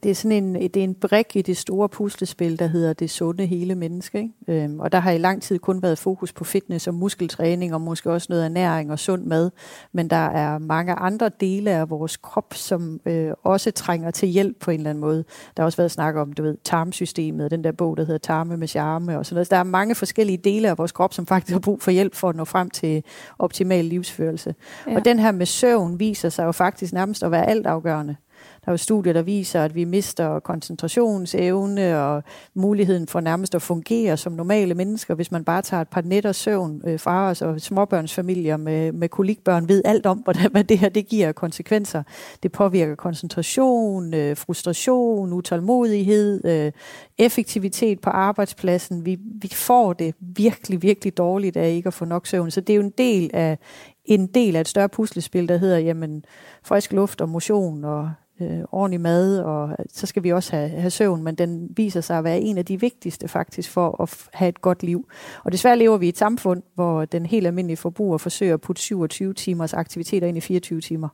Det 0.04 0.12
er 0.12 0.16
sådan 0.16 0.44
en, 0.44 0.56
det 0.56 0.78
er 0.78 0.84
en 0.84 0.96
brik 0.96 1.36
i 1.36 1.42
det 1.42 1.58
store 1.58 1.90
puslespil, 1.90 2.60
der 2.60 2.68
hedder 2.68 2.94
det 2.94 3.10
sunde 3.10 3.46
hele 3.46 3.76
menneske. 3.76 4.18
Ikke? 4.48 4.64
Øhm, 4.64 4.80
og 4.80 4.92
der 4.92 5.00
har 5.00 5.12
i 5.12 5.18
lang 5.18 5.42
tid 5.42 5.60
kun 5.60 5.82
været 5.82 5.98
fokus 5.98 6.34
på 6.34 6.44
fitness 6.44 6.88
og 6.88 6.94
muskeltræning, 6.94 7.74
og 7.74 7.82
måske 7.82 8.12
også 8.12 8.28
noget 8.30 8.46
ernæring 8.46 8.92
og 8.92 9.00
sund 9.00 9.24
mad. 9.24 9.52
Men 9.92 10.10
der 10.10 10.16
er 10.16 10.58
mange 10.58 10.94
andre 10.94 11.30
dele 11.40 11.72
af 11.72 11.90
vores 11.90 12.18
krop, 12.18 12.54
som 12.54 13.00
øh, 13.06 13.32
også 13.44 13.72
trænger 13.72 14.12
til 14.12 14.30
hjælp 14.30 14.60
på 14.60 14.72
en 14.72 14.80
eller 14.80 14.90
anden 14.90 15.02
måde. 15.02 15.24
Der 15.58 15.64
har 15.64 15.66
også 15.66 15.78
været 15.78 15.92
snak 15.92 16.16
om, 16.16 16.34
du 16.34 16.44
ved, 16.44 16.58
tarmsystemet, 16.64 17.52
den 17.52 17.64
der 17.64 17.72
bog, 17.72 17.98
der 17.98 18.04
hedder 18.04 18.18
Tarme 18.18 18.58
med 18.58 18.68
charme 18.68 19.18
og 19.18 19.26
sådan 19.26 19.36
noget. 19.36 19.52
Der 19.52 19.58
er 19.58 19.64
mange 19.64 19.96
forskellige 19.96 20.38
dele 20.38 20.70
af 20.70 20.78
vores 20.78 20.92
krop, 20.92 21.14
som 21.14 21.28
faktisk 21.28 21.54
har 21.54 21.60
brug 21.60 21.82
for 21.82 21.92
hjælp 21.92 22.16
for 22.16 22.30
at 22.30 22.36
nå 22.36 22.46
frem 22.46 22.70
til 22.70 23.04
optimal 23.40 23.86
livsførelse. 23.86 24.56
Ja. 24.88 24.96
Og 24.96 25.06
den 25.06 25.20
her 25.20 25.32
med 25.32 25.46
søvn 25.46 26.00
viser 26.00 26.30
sig 26.30 26.46
jo 26.46 26.52
faktisk 26.52 26.94
nærmest 26.94 27.24
at 27.24 27.32
være 27.32 27.50
altafgørende. 27.50 28.16
Der 28.66 28.70
er 28.70 28.74
jo 28.74 28.78
studier, 28.78 29.14
der 29.14 29.22
viser, 29.22 29.64
at 29.64 29.76
vi 29.76 29.84
mister 29.84 30.40
koncentrationsevne 30.40 32.00
og 32.02 32.24
muligheden 32.54 33.08
for 33.08 33.20
nærmest 33.20 33.56
at 33.56 33.62
fungere 33.62 34.18
som 34.18 34.34
normale 34.34 34.74
mennesker, 34.74 35.16
hvis 35.16 35.32
man 35.32 35.44
bare 35.44 35.62
tager 35.62 35.82
et 35.82 35.88
par 35.88 36.02
nætter 36.02 36.32
søvn 36.32 36.82
øh, 36.86 37.00
fra 37.00 37.30
os, 37.30 37.42
og 37.42 37.62
småbørnsfamilier 37.62 38.58
med, 38.58 38.92
med 38.92 39.10
kolikbørn 39.10 39.70
ved 39.70 39.82
alt 39.86 40.06
om, 40.06 40.18
hvordan, 40.18 40.52
hvad 40.52 40.64
det 40.64 40.80
her 40.80 40.90
det 40.90 41.08
giver 41.08 41.32
konsekvenser. 41.32 42.04
Det 42.44 42.52
påvirker 42.52 42.96
koncentration, 42.96 44.14
øh, 44.14 44.38
frustration, 44.38 45.34
utålmodighed, 45.34 46.46
øh, 46.46 46.72
effektivitet 47.18 48.02
på 48.02 48.10
arbejdspladsen. 48.10 49.06
Vi, 49.06 49.18
vi 49.42 49.50
får 49.54 49.94
det 49.94 50.16
virkelig, 50.20 50.82
virkelig 50.82 51.18
dårligt 51.18 51.58
af 51.58 51.70
ikke 51.70 51.88
at 51.88 51.94
få 51.94 52.06
nok 52.06 52.28
søvn. 52.28 52.52
Så 52.52 52.62
det 52.62 52.74
er 52.74 52.78
jo 52.78 52.84
en 52.84 52.94
del 52.98 53.30
af 53.34 53.58
en 54.06 54.28
del 54.28 54.56
af 54.56 54.62
et 54.62 54.68
større 54.68 54.90
puslespil, 54.90 55.50
der 55.50 55.58
hedder 55.58 55.78
jamen, 55.78 56.26
frisk 56.64 56.94
luft 56.94 57.22
og 57.22 57.30
motion 57.30 57.84
og 57.84 58.12
øh, 58.42 58.60
ordentlig 58.72 59.02
mad, 59.02 59.40
og 59.40 59.78
så 59.90 60.06
skal 60.06 60.24
vi 60.24 60.32
også 60.32 60.56
have, 60.56 60.70
have 60.70 60.90
søvn, 60.90 61.24
men 61.24 61.36
den 61.36 61.70
viser 61.76 62.02
sig 62.02 62.18
at 62.18 62.24
være 62.24 62.40
en 62.40 62.58
af 62.58 62.66
de 62.66 62.80
vigtigste 62.80 63.28
faktisk 63.28 63.70
for 63.70 64.02
at 64.02 64.30
have 64.34 64.50
et 64.50 64.62
godt 64.62 64.84
liv. 64.84 65.08
Og 65.44 65.52
desværre 65.52 65.78
lever 65.78 65.98
vi 65.98 66.06
i 66.06 66.10
et 66.10 66.18
samfund, 66.18 66.64
hvor 66.76 67.06
den 67.06 67.26
helt 67.26 67.48
almindelige 67.48 67.78
forbruger 67.78 68.18
forsøger 68.18 68.54
at 68.54 68.62
putte 68.62 68.82
27 68.82 69.34
timers 69.34 69.74
aktiviteter 69.74 70.28
ind 70.28 70.38
i 70.38 70.42
24 70.42 70.82
timer. 70.82 71.10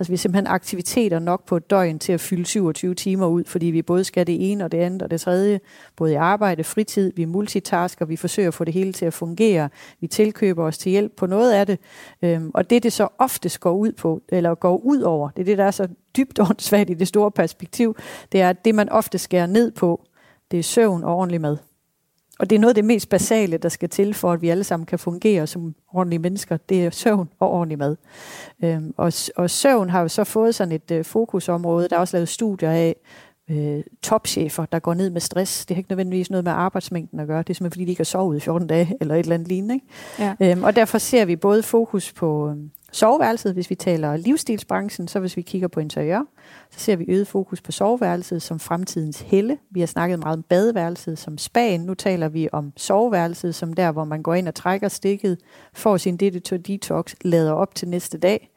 Altså 0.00 0.12
vi 0.12 0.14
har 0.14 0.18
simpelthen 0.18 0.46
aktiviteter 0.46 1.18
nok 1.18 1.46
på 1.46 1.56
et 1.56 1.70
døgn 1.70 1.98
til 1.98 2.12
at 2.12 2.20
fylde 2.20 2.46
27 2.46 2.94
timer 2.94 3.26
ud, 3.26 3.44
fordi 3.44 3.66
vi 3.66 3.82
både 3.82 4.04
skal 4.04 4.26
det 4.26 4.50
ene 4.52 4.64
og 4.64 4.72
det 4.72 4.78
andet 4.78 5.02
og 5.02 5.10
det 5.10 5.20
tredje, 5.20 5.60
både 5.96 6.12
i 6.12 6.14
arbejde, 6.14 6.64
fritid, 6.64 7.12
vi 7.16 7.24
multitasker, 7.24 8.04
vi 8.04 8.16
forsøger 8.16 8.48
at 8.48 8.54
få 8.54 8.64
det 8.64 8.74
hele 8.74 8.92
til 8.92 9.06
at 9.06 9.14
fungere, 9.14 9.68
vi 10.00 10.06
tilkøber 10.06 10.64
os 10.64 10.78
til 10.78 10.90
hjælp 10.90 11.12
på 11.16 11.26
noget 11.26 11.52
af 11.52 11.66
det, 11.66 11.78
øhm, 12.22 12.50
og 12.54 12.70
det 12.70 12.82
det 12.82 12.92
så 12.92 13.08
oftest 13.18 13.60
går 13.60 13.72
ud 13.72 13.92
på, 13.92 14.22
eller 14.28 14.54
går 14.54 14.76
ud 14.76 15.00
over, 15.00 15.30
det 15.30 15.40
er 15.40 15.44
det, 15.44 15.58
der 15.58 15.64
er 15.64 15.70
så 15.70 15.88
dybt 16.16 16.40
åndssvagt 16.50 16.90
i 16.90 16.94
det 16.94 17.08
store 17.08 17.30
perspektiv, 17.30 17.96
det 18.32 18.40
er, 18.40 18.50
at 18.50 18.64
det 18.64 18.74
man 18.74 18.88
ofte 18.88 19.18
skærer 19.18 19.46
ned 19.46 19.70
på, 19.70 20.06
det 20.50 20.58
er 20.58 20.62
søvn 20.62 21.04
og 21.04 21.16
ordentlig 21.16 21.40
mad. 21.40 21.56
Og 22.40 22.50
det 22.50 22.56
er 22.56 22.60
noget 22.60 22.70
af 22.70 22.74
det 22.74 22.84
mest 22.84 23.08
basale, 23.08 23.56
der 23.56 23.68
skal 23.68 23.88
til, 23.88 24.14
for 24.14 24.32
at 24.32 24.42
vi 24.42 24.48
alle 24.48 24.64
sammen 24.64 24.86
kan 24.86 24.98
fungere 24.98 25.46
som 25.46 25.74
ordentlige 25.92 26.18
mennesker. 26.18 26.56
Det 26.56 26.84
er 26.84 26.90
søvn 26.90 27.28
og 27.38 27.50
ordentlig 27.50 27.78
mad. 27.78 27.96
Øhm, 28.64 28.94
og, 28.96 29.12
og 29.36 29.50
søvn 29.50 29.90
har 29.90 30.00
jo 30.00 30.08
så 30.08 30.24
fået 30.24 30.54
sådan 30.54 30.72
et 30.72 30.90
øh, 30.90 31.04
fokusområde. 31.04 31.88
Der 31.88 31.96
er 31.96 32.00
også 32.00 32.16
lavet 32.16 32.28
studier 32.28 32.70
af 32.70 32.96
øh, 33.50 33.82
topchefer, 34.02 34.66
der 34.66 34.78
går 34.78 34.94
ned 34.94 35.10
med 35.10 35.20
stress. 35.20 35.66
Det 35.66 35.74
har 35.74 35.78
ikke 35.78 35.90
nødvendigvis 35.90 36.30
noget 36.30 36.44
med 36.44 36.52
arbejdsmængden 36.52 37.20
at 37.20 37.26
gøre. 37.26 37.38
Det 37.38 37.50
er 37.50 37.54
simpelthen, 37.54 37.72
fordi 37.72 37.84
de 37.84 37.90
ikke 37.90 38.00
har 38.00 38.04
sovet 38.04 38.36
i 38.36 38.40
14 38.40 38.68
dage, 38.68 38.96
eller 39.00 39.14
et 39.14 39.18
eller 39.18 39.34
andet 39.34 39.48
lignende. 39.48 39.74
Ikke? 39.74 39.86
Ja. 40.18 40.52
Øhm, 40.52 40.64
og 40.64 40.76
derfor 40.76 40.98
ser 40.98 41.24
vi 41.24 41.36
både 41.36 41.62
fokus 41.62 42.12
på 42.12 42.48
øhm, 42.48 42.70
soveværelset, 42.92 43.52
hvis 43.52 43.70
vi 43.70 43.74
taler 43.74 44.16
livsstilsbranchen, 44.16 45.08
så 45.08 45.20
hvis 45.20 45.36
vi 45.36 45.42
kigger 45.42 45.68
på 45.68 45.80
interiør, 45.80 46.22
så 46.70 46.80
ser 46.80 46.96
vi 46.96 47.04
øget 47.08 47.28
fokus 47.28 47.60
på 47.60 47.72
soveværelset 47.72 48.42
som 48.42 48.60
fremtidens 48.60 49.20
helle. 49.20 49.58
Vi 49.70 49.80
har 49.80 49.86
snakket 49.86 50.18
meget 50.18 50.36
om 50.36 50.42
badeværelset 50.42 51.18
som 51.18 51.38
spagen. 51.38 51.80
Nu 51.80 51.94
taler 51.94 52.28
vi 52.28 52.48
om 52.52 52.72
soveværelset 52.76 53.54
som 53.54 53.72
der, 53.72 53.92
hvor 53.92 54.04
man 54.04 54.22
går 54.22 54.34
ind 54.34 54.48
og 54.48 54.54
trækker 54.54 54.88
stikket, 54.88 55.38
får 55.72 55.96
sin 55.96 56.16
digital 56.16 56.66
detox, 56.66 57.14
lader 57.24 57.52
op 57.52 57.74
til 57.74 57.88
næste 57.88 58.18
dag. 58.18 58.50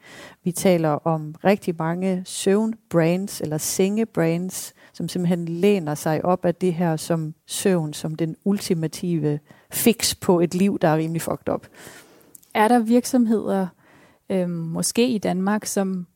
Vi 0.44 0.52
taler 0.52 0.90
om 0.90 1.34
rigtig 1.44 1.74
mange 1.78 2.22
søvnbrands 2.24 3.40
eller 3.40 3.58
sengebrands, 3.58 4.74
som 4.92 5.08
simpelthen 5.08 5.48
læner 5.48 5.94
sig 5.94 6.24
op 6.24 6.44
af 6.44 6.54
det 6.54 6.74
her 6.74 6.96
som 6.96 7.34
søvn, 7.46 7.92
som 7.92 8.14
den 8.14 8.36
ultimative 8.44 9.38
fix 9.70 10.14
på 10.20 10.40
et 10.40 10.54
liv, 10.54 10.78
der 10.78 10.88
er 10.88 10.96
rimelig 10.96 11.22
fucked 11.22 11.48
up. 11.48 11.66
Er 12.54 12.68
der 12.68 12.78
virksomheder, 12.78 13.66
øh, 14.30 14.48
måske 14.48 15.08
i 15.08 15.18
Danmark, 15.18 15.66
som 15.66 16.06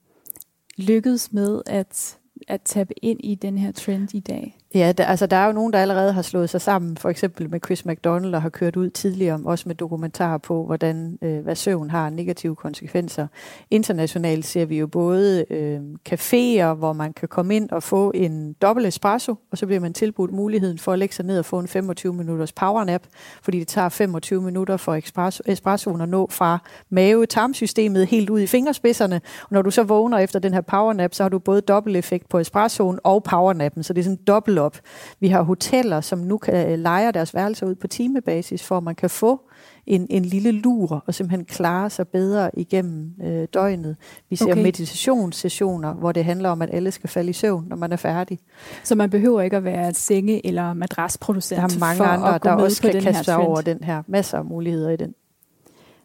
lykkedes 0.76 1.32
med 1.32 1.62
at, 1.66 2.18
at 2.48 2.62
tabe 2.62 3.04
ind 3.04 3.20
i 3.24 3.34
den 3.34 3.58
her 3.58 3.72
trend 3.72 4.14
i 4.14 4.20
dag? 4.20 4.58
Ja, 4.74 4.92
der, 4.92 5.04
altså 5.04 5.26
der 5.26 5.36
er 5.36 5.46
jo 5.46 5.52
nogen, 5.52 5.72
der 5.72 5.78
allerede 5.78 6.12
har 6.12 6.22
slået 6.22 6.50
sig 6.50 6.60
sammen, 6.60 6.96
for 6.96 7.08
eksempel 7.08 7.50
med 7.50 7.60
Chris 7.64 7.86
McDonald, 7.86 8.34
og 8.34 8.42
har 8.42 8.48
kørt 8.48 8.76
ud 8.76 8.90
tidligere, 8.90 9.40
også 9.44 9.64
med 9.68 9.74
dokumentarer 9.74 10.38
på, 10.38 10.64
hvordan 10.64 11.18
øh, 11.22 11.38
hvad 11.40 11.54
søvn 11.54 11.90
har 11.90 12.10
negative 12.10 12.56
konsekvenser. 12.56 13.26
Internationalt 13.70 14.46
ser 14.46 14.64
vi 14.64 14.78
jo 14.78 14.86
både 14.86 15.44
øh, 15.50 15.80
caféer, 16.08 16.74
hvor 16.74 16.92
man 16.92 17.12
kan 17.12 17.28
komme 17.28 17.56
ind 17.56 17.70
og 17.70 17.82
få 17.82 18.12
en 18.14 18.52
dobbelt 18.52 18.86
espresso, 18.86 19.34
og 19.50 19.58
så 19.58 19.66
bliver 19.66 19.80
man 19.80 19.92
tilbudt 19.92 20.32
muligheden 20.32 20.78
for 20.78 20.92
at 20.92 20.98
lægge 20.98 21.14
sig 21.14 21.24
ned 21.24 21.38
og 21.38 21.44
få 21.44 21.58
en 21.58 21.68
25 21.68 22.12
minutters 22.12 22.52
powernap, 22.52 23.02
fordi 23.42 23.58
det 23.58 23.68
tager 23.68 23.88
25 23.88 24.42
minutter 24.42 24.76
for 24.76 24.94
espresso, 24.94 25.42
espressoen 25.46 26.00
at 26.00 26.08
nå 26.08 26.28
fra 26.30 26.58
mave-tarmsystemet 26.90 28.06
helt 28.06 28.30
ud 28.30 28.40
i 28.40 28.46
fingerspidserne. 28.46 29.20
Og 29.42 29.48
når 29.50 29.62
du 29.62 29.70
så 29.70 29.82
vågner 29.82 30.18
efter 30.18 30.38
den 30.38 30.54
her 30.54 30.60
powernap, 30.60 31.14
så 31.14 31.22
har 31.22 31.28
du 31.28 31.38
både 31.38 31.60
dobbelt 31.60 31.96
effekt 31.96 32.28
på 32.28 32.38
espressoen 32.38 32.98
og 33.04 33.22
powernappen, 33.22 33.82
så 33.82 33.92
det 33.92 34.00
er 34.00 34.04
sådan 34.04 34.18
dobbelt 34.26 34.57
op. 34.60 34.78
Vi 35.20 35.28
har 35.28 35.42
hoteller, 35.42 36.00
som 36.00 36.18
nu 36.18 36.38
kan 36.38 36.72
øh, 36.72 36.78
lege 36.78 37.12
deres 37.12 37.34
værelser 37.34 37.66
ud 37.66 37.74
på 37.74 37.86
timebasis, 37.86 38.62
for 38.62 38.76
at 38.76 38.82
man 38.82 38.94
kan 38.94 39.10
få 39.10 39.40
en, 39.86 40.06
en 40.10 40.24
lille 40.24 40.50
lur 40.50 41.04
og 41.06 41.14
simpelthen 41.14 41.44
klare 41.44 41.90
sig 41.90 42.08
bedre 42.08 42.50
igennem 42.54 43.12
øh, 43.22 43.48
døgnet. 43.54 43.96
Vi 44.30 44.36
ser 44.36 44.52
okay. 44.52 44.62
meditationssessioner, 44.62 45.94
hvor 45.94 46.12
det 46.12 46.24
handler 46.24 46.48
om, 46.48 46.62
at 46.62 46.68
alle 46.72 46.90
skal 46.90 47.10
falde 47.10 47.30
i 47.30 47.32
søvn, 47.32 47.64
når 47.68 47.76
man 47.76 47.92
er 47.92 47.96
færdig. 47.96 48.38
Så 48.84 48.94
man 48.94 49.10
behøver 49.10 49.40
ikke 49.40 49.56
at 49.56 49.64
være 49.64 49.94
senge- 49.94 50.46
eller 50.46 50.72
madrasproducent 50.72 51.56
Der 51.56 51.64
er 51.64 51.78
mange 51.80 51.96
for 51.96 52.04
andre, 52.04 52.34
at 52.34 52.42
der 52.42 52.52
også 52.52 52.82
kan 52.82 53.02
kaste 53.02 53.24
sig 53.24 53.36
over 53.36 53.60
den 53.60 53.78
her. 53.82 54.02
Masser 54.06 54.38
af 54.38 54.44
muligheder 54.44 54.90
i 54.90 54.96
den. 54.96 55.14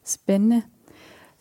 Spændende. 0.05 0.61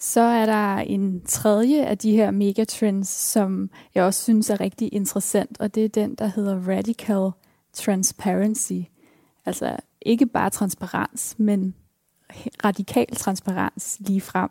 Så 0.03 0.21
er 0.21 0.47
der 0.47 0.77
en 0.77 1.23
tredje 1.25 1.85
af 1.85 1.99
de 1.99 2.13
her 2.13 2.31
megatrends, 2.31 3.09
som 3.09 3.71
jeg 3.95 4.05
også 4.05 4.23
synes 4.23 4.51
er 4.51 4.61
rigtig 4.61 4.95
interessant, 4.95 5.61
og 5.61 5.75
det 5.75 5.85
er 5.85 5.89
den, 5.89 6.15
der 6.15 6.27
hedder 6.27 6.69
Radical 6.69 7.31
Transparency. 7.73 8.73
Altså 9.47 9.77
ikke 10.01 10.27
bare 10.27 10.51
transparens, 10.51 11.35
men 11.39 11.75
radikal 12.65 13.07
transparens 13.17 13.97
lige 14.01 14.21
frem. 14.21 14.51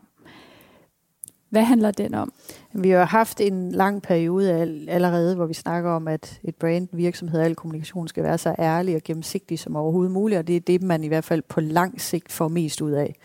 Hvad 1.51 1.63
handler 1.63 1.91
den 1.91 2.13
om? 2.13 2.33
Vi 2.73 2.89
har 2.89 3.05
haft 3.05 3.41
en 3.41 3.71
lang 3.71 4.01
periode 4.01 4.51
allerede, 4.87 5.35
hvor 5.35 5.45
vi 5.45 5.53
snakker 5.53 5.91
om, 5.91 6.07
at 6.07 6.39
et 6.43 6.55
brand, 6.55 6.87
virksomhed 6.93 7.39
og 7.39 7.45
al 7.45 7.55
kommunikation 7.55 8.07
skal 8.07 8.23
være 8.23 8.37
så 8.37 8.55
ærlig 8.59 8.95
og 8.95 9.01
gennemsigtig 9.05 9.59
som 9.59 9.75
overhovedet 9.75 10.11
muligt, 10.11 10.39
og 10.39 10.47
det 10.47 10.55
er 10.55 10.59
det, 10.59 10.81
man 10.81 11.03
i 11.03 11.07
hvert 11.07 11.23
fald 11.23 11.41
på 11.49 11.61
lang 11.61 12.01
sigt 12.01 12.31
får 12.31 12.47
mest 12.47 12.81
ud 12.81 12.91
af. 12.91 13.15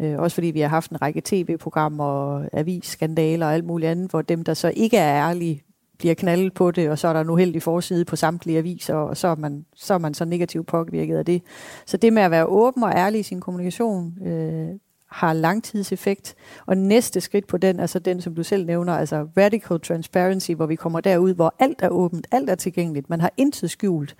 Øh, 0.00 0.18
også 0.18 0.34
fordi 0.34 0.46
vi 0.46 0.60
har 0.60 0.68
haft 0.68 0.90
en 0.90 1.02
række 1.02 1.22
tv-programmer 1.24 2.04
og 2.04 2.44
avisskandaler 2.52 3.46
og 3.46 3.54
alt 3.54 3.64
muligt 3.64 3.90
andet, 3.90 4.10
hvor 4.10 4.22
dem, 4.22 4.44
der 4.44 4.54
så 4.54 4.72
ikke 4.76 4.96
er 4.96 5.28
ærlige, 5.28 5.62
bliver 5.98 6.14
knaldet 6.14 6.54
på 6.54 6.70
det, 6.70 6.90
og 6.90 6.98
så 6.98 7.08
er 7.08 7.12
der 7.12 7.20
en 7.20 7.30
uheldig 7.30 7.62
forside 7.62 8.04
på 8.04 8.16
samtlige 8.16 8.58
aviser, 8.58 8.94
og 8.94 9.16
så 9.16 9.28
er 9.28 9.34
man 9.34 9.64
så, 9.74 9.94
er 9.94 9.98
man 9.98 10.14
så 10.14 10.24
negativt 10.24 10.66
påvirket 10.66 11.16
af 11.16 11.24
det. 11.24 11.42
Så 11.86 11.96
det 11.96 12.12
med 12.12 12.22
at 12.22 12.30
være 12.30 12.46
åben 12.46 12.82
og 12.82 12.90
ærlig 12.90 13.20
i 13.20 13.22
sin 13.22 13.40
kommunikation, 13.40 14.14
øh, 14.26 14.68
har 15.14 15.32
langtidseffekt. 15.32 16.34
Og 16.66 16.76
næste 16.76 17.20
skridt 17.20 17.46
på 17.46 17.56
den, 17.56 17.80
altså 17.80 17.98
den, 17.98 18.20
som 18.20 18.34
du 18.34 18.42
selv 18.42 18.66
nævner, 18.66 18.92
altså 18.92 19.26
radical 19.36 19.80
transparency, 19.80 20.50
hvor 20.50 20.66
vi 20.66 20.76
kommer 20.76 21.00
derud, 21.00 21.34
hvor 21.34 21.54
alt 21.58 21.82
er 21.82 21.88
åbent, 21.88 22.26
alt 22.30 22.50
er 22.50 22.54
tilgængeligt, 22.54 23.10
man 23.10 23.20
har 23.20 23.32
intet 23.36 23.70
skjult. 23.70 24.16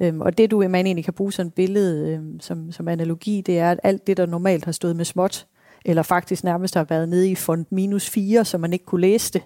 Øhm, 0.00 0.20
og 0.20 0.38
det, 0.38 0.50
du 0.50 0.58
man 0.68 0.86
egentlig 0.86 1.04
kan 1.04 1.14
bruge 1.14 1.32
som 1.32 1.50
billede, 1.50 2.12
øhm, 2.12 2.40
som, 2.40 2.72
som 2.72 2.88
analogi, 2.88 3.40
det 3.40 3.58
er, 3.58 3.70
at 3.70 3.80
alt 3.82 4.06
det, 4.06 4.16
der 4.16 4.26
normalt 4.26 4.64
har 4.64 4.72
stået 4.72 4.96
med 4.96 5.04
småt, 5.04 5.46
eller 5.84 6.02
faktisk 6.02 6.44
nærmest 6.44 6.74
har 6.74 6.84
været 6.84 7.08
nede 7.08 7.30
i 7.30 7.34
font 7.34 7.72
minus 7.72 8.10
4, 8.10 8.44
så 8.44 8.58
man 8.58 8.72
ikke 8.72 8.84
kunne 8.84 9.00
læse 9.00 9.32
det, 9.32 9.42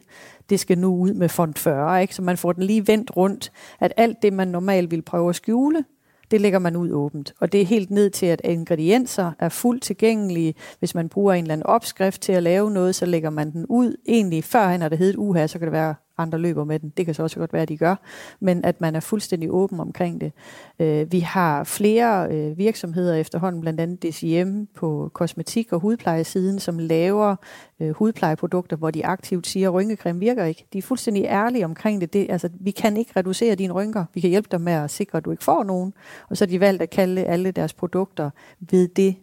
det 0.51 0.61
skal 0.61 0.79
nu 0.79 0.97
ud 0.97 1.15
med 1.15 1.29
font 1.29 1.59
40, 1.59 2.03
ikke? 2.03 2.15
så 2.15 2.23
man 2.23 2.37
får 2.37 2.53
den 2.53 2.63
lige 2.63 2.87
vendt 2.87 3.17
rundt, 3.17 3.53
at 3.81 3.93
alt 3.97 4.23
det, 4.23 4.33
man 4.33 4.49
normalt 4.49 4.91
vil 4.91 5.03
prøve 5.03 5.29
at 5.29 5.37
skjule, 5.37 5.85
det 6.31 6.41
lægger 6.41 6.59
man 6.59 6.77
ud 6.77 6.93
åbent. 6.93 7.33
Og 7.41 7.53
det 7.53 7.61
er 7.61 7.65
helt 7.65 7.91
ned 7.91 8.11
til, 8.11 8.27
at 8.27 8.41
ingredienser 8.45 9.33
er 9.39 9.49
fuldt 9.49 9.83
tilgængelige. 9.83 10.55
Hvis 10.79 10.95
man 10.95 11.09
bruger 11.09 11.33
en 11.33 11.45
eller 11.45 11.53
anden 11.53 11.67
opskrift 11.67 12.21
til 12.21 12.33
at 12.33 12.43
lave 12.43 12.71
noget, 12.71 12.95
så 12.95 13.07
lægger 13.07 13.31
man 13.31 13.53
den 13.53 13.67
ud. 13.69 13.97
Egentlig 14.09 14.45
førhen 14.45 14.81
har 14.81 14.89
det 14.89 14.99
heddet 14.99 15.17
uha, 15.17 15.47
så 15.47 15.59
kan 15.59 15.67
det 15.67 15.73
være 15.73 15.95
andre 16.23 16.39
løber 16.39 16.65
med 16.65 16.79
den. 16.79 16.93
Det 16.97 17.07
kan 17.07 17.15
så 17.15 17.23
også 17.23 17.39
godt 17.39 17.53
være, 17.53 17.63
at 17.63 17.69
de 17.69 17.77
gør. 17.77 17.97
Men 18.41 18.65
at 18.65 18.81
man 18.81 18.97
er 18.97 19.01
fuldstændig 19.01 19.51
åben 19.51 19.81
omkring 19.81 20.21
det. 20.21 20.33
Øh, 20.79 21.13
vi 21.13 21.21
har 21.21 21.65
flere 21.65 22.29
øh, 22.31 22.59
virksomheder 22.59 23.15
efterhånden, 23.15 23.61
blandt 23.61 23.81
andet 23.81 24.03
DCM 24.03 24.65
på 24.75 25.11
kosmetik- 25.15 25.73
og 25.73 25.81
hudplejesiden, 25.81 26.59
som 26.59 26.79
laver 26.79 27.37
øh, 27.81 27.91
hudplejeprodukter, 27.91 28.77
hvor 28.77 28.91
de 28.91 29.07
aktivt 29.07 29.47
siger, 29.47 29.69
at 29.69 29.75
rynkecreme 29.75 30.21
virker 30.21 30.45
ikke. 30.45 30.67
De 30.73 30.79
er 30.79 30.83
fuldstændig 30.83 31.25
ærlige 31.25 31.65
omkring 31.65 32.01
det. 32.01 32.13
det 32.13 32.27
altså, 32.31 32.49
vi 32.61 32.71
kan 32.71 32.97
ikke 32.97 33.13
reducere 33.17 33.55
dine 33.55 33.73
rynker. 33.73 34.05
Vi 34.15 34.21
kan 34.21 34.31
hjælpe 34.31 34.49
dig 34.51 34.61
med 34.61 34.73
at 34.73 34.91
sikre, 34.91 35.19
at 35.19 35.25
du 35.25 35.31
ikke 35.31 35.45
får 35.45 35.65
nogen. 35.65 35.93
Og 36.29 36.37
så 36.37 36.45
har 36.45 36.51
de 36.51 36.61
valgt 36.61 36.83
at 36.83 36.91
kalde 36.91 37.25
alle 37.25 37.51
deres 37.51 37.73
produkter 37.73 38.31
ved 38.61 38.89
det, 38.89 39.17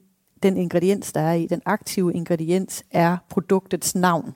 den 0.43 0.57
ingrediens, 0.57 1.13
der 1.13 1.21
er 1.21 1.33
i. 1.33 1.47
Den 1.47 1.61
aktive 1.65 2.13
ingrediens 2.13 2.83
er 2.91 3.17
produktets 3.29 3.95
navn. 3.95 4.33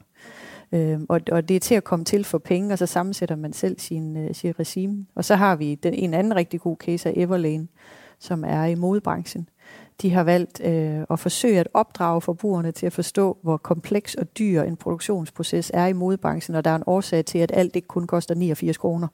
Øh, 0.72 1.00
og, 1.10 1.22
og 1.32 1.50
det 1.50 1.56
er 1.56 1.60
til 1.60 1.76
at 1.76 1.84
komme 1.84 2.06
til 2.06 2.24
for 2.24 2.38
penge, 2.38 2.74
og 2.74 2.78
så 2.78 2.86
sammensætter 2.86 3.36
man 3.36 3.54
selv 3.54 3.80
sin, 3.80 4.18
øh, 4.18 4.36
sin 4.36 4.60
regime. 4.60 5.06
Og 5.16 5.26
så 5.26 5.36
har 5.36 5.56
vi 5.56 5.76
den, 5.76 5.94
en 5.94 6.14
anden 6.14 6.36
rigtig 6.36 6.62
god 6.62 6.78
case 6.78 7.10
af 7.10 7.14
Everlane, 7.16 7.68
som 8.20 8.44
er 8.44 8.66
i 8.66 8.76
modebranchen. 8.76 9.50
De 10.02 10.12
har 10.12 10.24
valgt 10.24 10.62
øh, 10.66 11.06
at 11.10 11.20
forsøge 11.20 11.60
at 11.60 11.68
opdrage 11.74 12.22
forbrugerne 12.22 12.72
til 12.72 12.86
at 12.86 12.94
forstå, 12.94 13.38
hvor 13.42 13.58
kompleks 13.58 14.16
og 14.16 14.38
dyr 14.38 14.62
en 14.62 14.76
produktionsproces 14.76 15.72
er 15.74 15.86
i 15.86 15.94
modebranchen, 15.94 16.56
og 16.56 16.66
der 16.66 16.72
er 16.72 16.76
en 16.76 16.84
årsag 16.86 17.26
til, 17.26 17.38
at 17.38 17.52
alt 17.54 17.76
ikke 17.76 17.88
kun 17.88 18.08
koster 18.08 18.36
89 18.36 18.78
kroner. 18.78 19.08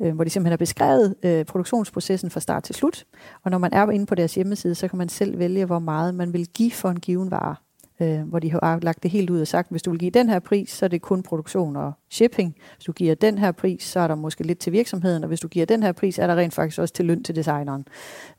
Øh, 0.00 0.14
hvor 0.14 0.24
de 0.24 0.30
simpelthen 0.30 0.52
har 0.52 0.56
beskrevet 0.56 1.14
øh, 1.22 1.44
produktionsprocessen 1.44 2.30
fra 2.30 2.40
start 2.40 2.62
til 2.62 2.74
slut. 2.74 3.04
Og 3.42 3.50
når 3.50 3.58
man 3.58 3.72
er 3.72 3.90
inde 3.90 4.06
på 4.06 4.14
deres 4.14 4.34
hjemmeside, 4.34 4.74
så 4.74 4.88
kan 4.88 4.98
man 4.98 5.08
selv 5.08 5.38
vælge, 5.38 5.64
hvor 5.64 5.78
meget 5.78 6.14
man 6.14 6.32
vil 6.32 6.46
give 6.46 6.72
for 6.72 6.88
en 6.88 7.00
given 7.00 7.30
vare 7.30 7.56
øh, 8.00 8.20
hvor 8.20 8.38
de 8.38 8.50
har 8.52 8.78
lagt 8.82 9.02
det 9.02 9.10
helt 9.10 9.30
ud 9.30 9.40
og 9.40 9.46
sagt, 9.46 9.70
hvis 9.70 9.82
du 9.82 9.90
vil 9.90 9.98
give 10.00 10.10
den 10.10 10.28
her 10.28 10.38
pris, 10.38 10.70
så 10.70 10.84
er 10.84 10.88
det 10.88 11.02
kun 11.02 11.22
produktion 11.22 11.76
og 11.76 11.92
shipping. 12.10 12.56
Hvis 12.76 12.84
du 12.84 12.92
giver 12.92 13.14
den 13.14 13.38
her 13.38 13.52
pris, 13.52 13.82
så 13.82 14.00
er 14.00 14.08
der 14.08 14.14
måske 14.14 14.42
lidt 14.42 14.58
til 14.58 14.72
virksomheden, 14.72 15.24
og 15.24 15.28
hvis 15.28 15.40
du 15.40 15.48
giver 15.48 15.66
den 15.66 15.82
her 15.82 15.92
pris, 15.92 16.18
er 16.18 16.26
der 16.26 16.36
rent 16.36 16.54
faktisk 16.54 16.78
også 16.78 16.94
til 16.94 17.04
løn 17.04 17.22
til 17.22 17.36
designeren. 17.36 17.84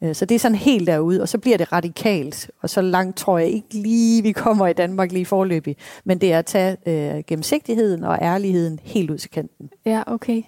Øh, 0.04 0.16
så 0.16 0.26
det 0.26 0.36
er 0.36 0.40
sådan 0.40 0.58
helt 0.58 0.88
derude, 0.88 1.22
og 1.22 1.30
så 1.30 1.38
bliver 1.38 1.58
det 1.58 1.72
radikalt, 1.72 2.52
og 2.62 2.70
så 2.70 2.82
langt 2.82 3.18
tror 3.18 3.38
jeg 3.38 3.50
ikke 3.50 3.74
lige, 3.74 4.24
vi 4.24 4.32
kommer 4.32 4.68
i 4.68 4.74
Danmark 4.74 5.12
lige 5.12 5.26
forløbig, 5.26 5.78
men 6.04 6.22
det 6.22 6.34
er 6.34 6.40
at 6.40 6.46
tage 6.46 6.78
øh, 6.86 7.24
gennemsigtigheden 7.28 8.04
og 8.04 8.20
ærligheden 8.22 8.80
helt 8.84 9.12
ud 9.12 9.18
til 9.18 9.32
kanten. 9.32 9.70
Ja, 9.86 10.04
okay. 10.08 10.44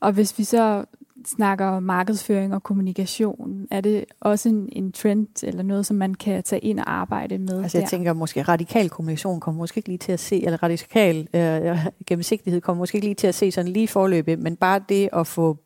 Og 0.00 0.12
hvis 0.12 0.38
vi 0.38 0.44
så 0.44 0.84
snakker 1.26 1.80
markedsføring 1.80 2.54
og 2.54 2.62
kommunikation, 2.62 3.66
er 3.70 3.80
det 3.80 4.04
også 4.20 4.48
en, 4.48 4.68
en 4.72 4.92
trend 4.92 5.44
eller 5.44 5.62
noget, 5.62 5.86
som 5.86 5.96
man 5.96 6.14
kan 6.14 6.42
tage 6.42 6.60
ind 6.60 6.78
og 6.78 6.92
arbejde 6.92 7.38
med? 7.38 7.62
Altså 7.62 7.78
jeg 7.78 7.82
der? 7.82 7.88
tænker 7.88 8.12
måske, 8.12 8.42
radikal 8.42 8.90
kommunikation 8.90 9.40
kommer 9.40 9.58
måske 9.58 9.78
ikke 9.78 9.88
lige 9.88 9.98
til 9.98 10.12
at 10.12 10.20
se, 10.20 10.44
eller 10.44 10.62
radikal 10.62 11.28
øh, 11.34 11.86
gennemsigtighed 12.06 12.60
kommer 12.60 12.78
måske 12.78 12.96
ikke 12.96 13.06
lige 13.06 13.14
til 13.14 13.26
at 13.26 13.34
se 13.34 13.52
sådan 13.52 13.72
lige 13.72 13.88
forløbet, 13.88 14.38
men 14.38 14.56
bare 14.56 14.80
det 14.88 15.08
at 15.12 15.26
få 15.26 15.58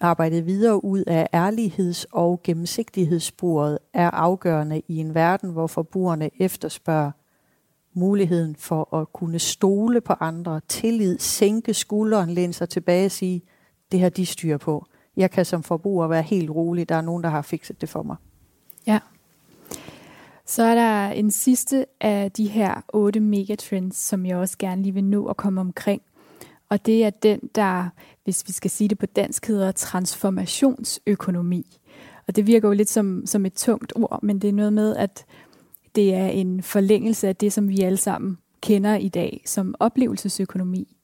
arbejdet 0.00 0.46
videre 0.46 0.84
ud 0.84 1.04
af 1.06 1.28
ærligheds- 1.34 2.04
og 2.12 2.40
gennemsigtighedssporet 2.42 3.78
er 3.92 4.10
afgørende 4.10 4.82
i 4.88 4.96
en 4.96 5.14
verden, 5.14 5.50
hvor 5.50 5.66
forbrugerne 5.66 6.30
efterspørger 6.38 7.10
muligheden 7.94 8.56
for 8.56 8.96
at 8.96 9.12
kunne 9.12 9.38
stole 9.38 10.00
på 10.00 10.12
andre, 10.20 10.60
tillid, 10.68 11.18
sænke 11.18 11.74
skulderen, 11.74 12.30
læne 12.30 12.52
sig 12.52 12.68
tilbage 12.68 13.06
og 13.06 13.10
sige, 13.10 13.42
det 13.94 14.00
her 14.00 14.08
de 14.08 14.26
styrer 14.26 14.56
på. 14.56 14.86
Jeg 15.16 15.30
kan 15.30 15.44
som 15.44 15.62
forbruger 15.62 16.06
være 16.06 16.22
helt 16.22 16.50
rolig. 16.50 16.88
Der 16.88 16.94
er 16.94 17.00
nogen, 17.00 17.22
der 17.22 17.30
har 17.30 17.42
fikset 17.42 17.80
det 17.80 17.88
for 17.88 18.02
mig. 18.02 18.16
Ja. 18.86 18.98
Så 20.46 20.62
er 20.62 20.74
der 20.74 21.08
en 21.08 21.30
sidste 21.30 21.86
af 22.00 22.32
de 22.32 22.48
her 22.48 22.84
otte 22.88 23.20
megatrends, 23.20 23.96
som 23.96 24.26
jeg 24.26 24.36
også 24.36 24.58
gerne 24.58 24.82
lige 24.82 24.94
vil 24.94 25.04
nå 25.04 25.26
at 25.26 25.36
komme 25.36 25.60
omkring. 25.60 26.02
Og 26.68 26.86
det 26.86 27.04
er 27.04 27.10
den, 27.10 27.40
der, 27.54 27.88
hvis 28.24 28.44
vi 28.46 28.52
skal 28.52 28.70
sige 28.70 28.88
det 28.88 28.98
på 28.98 29.06
dansk, 29.06 29.46
hedder 29.46 29.72
transformationsøkonomi. 29.72 31.78
Og 32.26 32.36
det 32.36 32.46
virker 32.46 32.68
jo 32.68 32.74
lidt 32.74 32.90
som, 32.90 33.26
som 33.26 33.46
et 33.46 33.54
tungt 33.54 33.92
ord, 33.96 34.22
men 34.22 34.38
det 34.38 34.48
er 34.48 34.52
noget 34.52 34.72
med, 34.72 34.96
at 34.96 35.24
det 35.94 36.14
er 36.14 36.26
en 36.26 36.62
forlængelse 36.62 37.28
af 37.28 37.36
det, 37.36 37.52
som 37.52 37.68
vi 37.68 37.80
alle 37.80 37.98
sammen 37.98 38.38
kender 38.60 38.96
i 38.96 39.08
dag 39.08 39.42
som 39.46 39.74
oplevelsesøkonomi. 39.78 40.96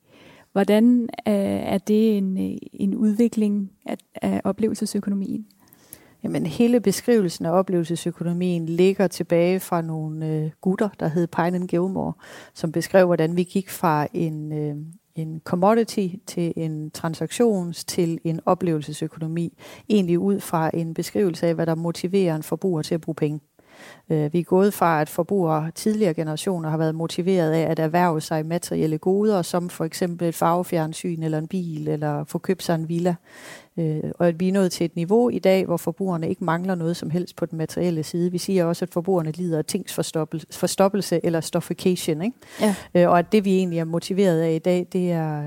Hvordan 0.52 1.02
øh, 1.02 1.34
er 1.74 1.78
det 1.78 2.16
en, 2.18 2.52
øh, 2.52 2.58
en 2.72 2.94
udvikling 2.94 3.72
af, 3.86 3.96
af 4.22 4.40
oplevelsesøkonomien? 4.44 5.46
Jamen, 6.22 6.46
hele 6.46 6.80
beskrivelsen 6.80 7.46
af 7.46 7.50
oplevelsesøkonomien 7.50 8.66
ligger 8.66 9.06
tilbage 9.06 9.60
fra 9.60 9.82
nogle 9.82 10.26
øh, 10.26 10.50
gutter, 10.60 10.88
der 11.00 11.08
hed 11.08 11.26
Pine 11.26 11.56
and 11.56 11.68
Gilmore, 11.68 12.12
som 12.54 12.72
beskrev, 12.72 13.06
hvordan 13.06 13.36
vi 13.36 13.42
gik 13.42 13.70
fra 13.70 14.06
en, 14.14 14.52
øh, 14.52 14.76
en 15.14 15.40
commodity 15.44 16.08
til 16.26 16.52
en 16.56 16.90
transaktions 16.90 17.84
til 17.84 18.18
en 18.24 18.40
oplevelsesøkonomi, 18.46 19.58
egentlig 19.88 20.18
ud 20.18 20.40
fra 20.40 20.70
en 20.74 20.94
beskrivelse 20.94 21.46
af, 21.46 21.54
hvad 21.54 21.66
der 21.66 21.74
motiverer 21.74 22.36
en 22.36 22.42
forbruger 22.42 22.82
til 22.82 22.94
at 22.94 23.00
bruge 23.00 23.14
penge. 23.14 23.40
Øh, 24.10 24.32
vi 24.32 24.38
er 24.38 24.44
gået 24.44 24.74
fra, 24.74 25.00
at 25.00 25.08
forbrugere 25.08 25.70
tidligere 25.74 26.14
generationer 26.14 26.70
har 26.70 26.76
været 26.76 26.94
motiveret 26.94 27.52
af 27.52 27.70
at 27.70 27.78
erhverve 27.78 28.20
sig 28.20 28.46
materielle 28.46 28.98
goder, 28.98 29.42
som 29.42 29.68
for 29.68 29.84
eksempel 29.84 30.28
et 30.28 30.34
farvefjernsyn 30.34 31.22
eller 31.22 31.38
en 31.38 31.48
bil, 31.48 31.88
eller 31.88 32.24
få 32.24 32.38
købt 32.38 32.62
sig 32.62 32.74
en 32.74 32.88
villa. 32.88 33.14
Øh, 33.76 34.00
og 34.14 34.28
at 34.28 34.40
vi 34.40 34.48
er 34.48 34.52
nået 34.52 34.72
til 34.72 34.84
et 34.84 34.96
niveau 34.96 35.28
i 35.28 35.38
dag, 35.38 35.66
hvor 35.66 35.76
forbrugerne 35.76 36.28
ikke 36.28 36.44
mangler 36.44 36.74
noget 36.74 36.96
som 36.96 37.10
helst 37.10 37.36
på 37.36 37.46
den 37.46 37.58
materielle 37.58 38.02
side. 38.02 38.32
Vi 38.32 38.38
siger 38.38 38.64
også, 38.64 38.84
at 38.84 38.90
forbrugerne 38.90 39.30
lider 39.30 39.58
af 39.58 39.64
tingsforstoppelse 39.64 41.20
eller 41.24 41.40
stoffication. 41.40 42.22
Ikke? 42.22 42.36
Ja. 42.60 42.74
Øh, 42.94 43.08
og 43.08 43.18
at 43.18 43.32
det, 43.32 43.44
vi 43.44 43.56
egentlig 43.56 43.78
er 43.78 43.84
motiveret 43.84 44.40
af 44.40 44.52
i 44.52 44.58
dag, 44.58 44.86
det 44.92 45.12
er, 45.12 45.42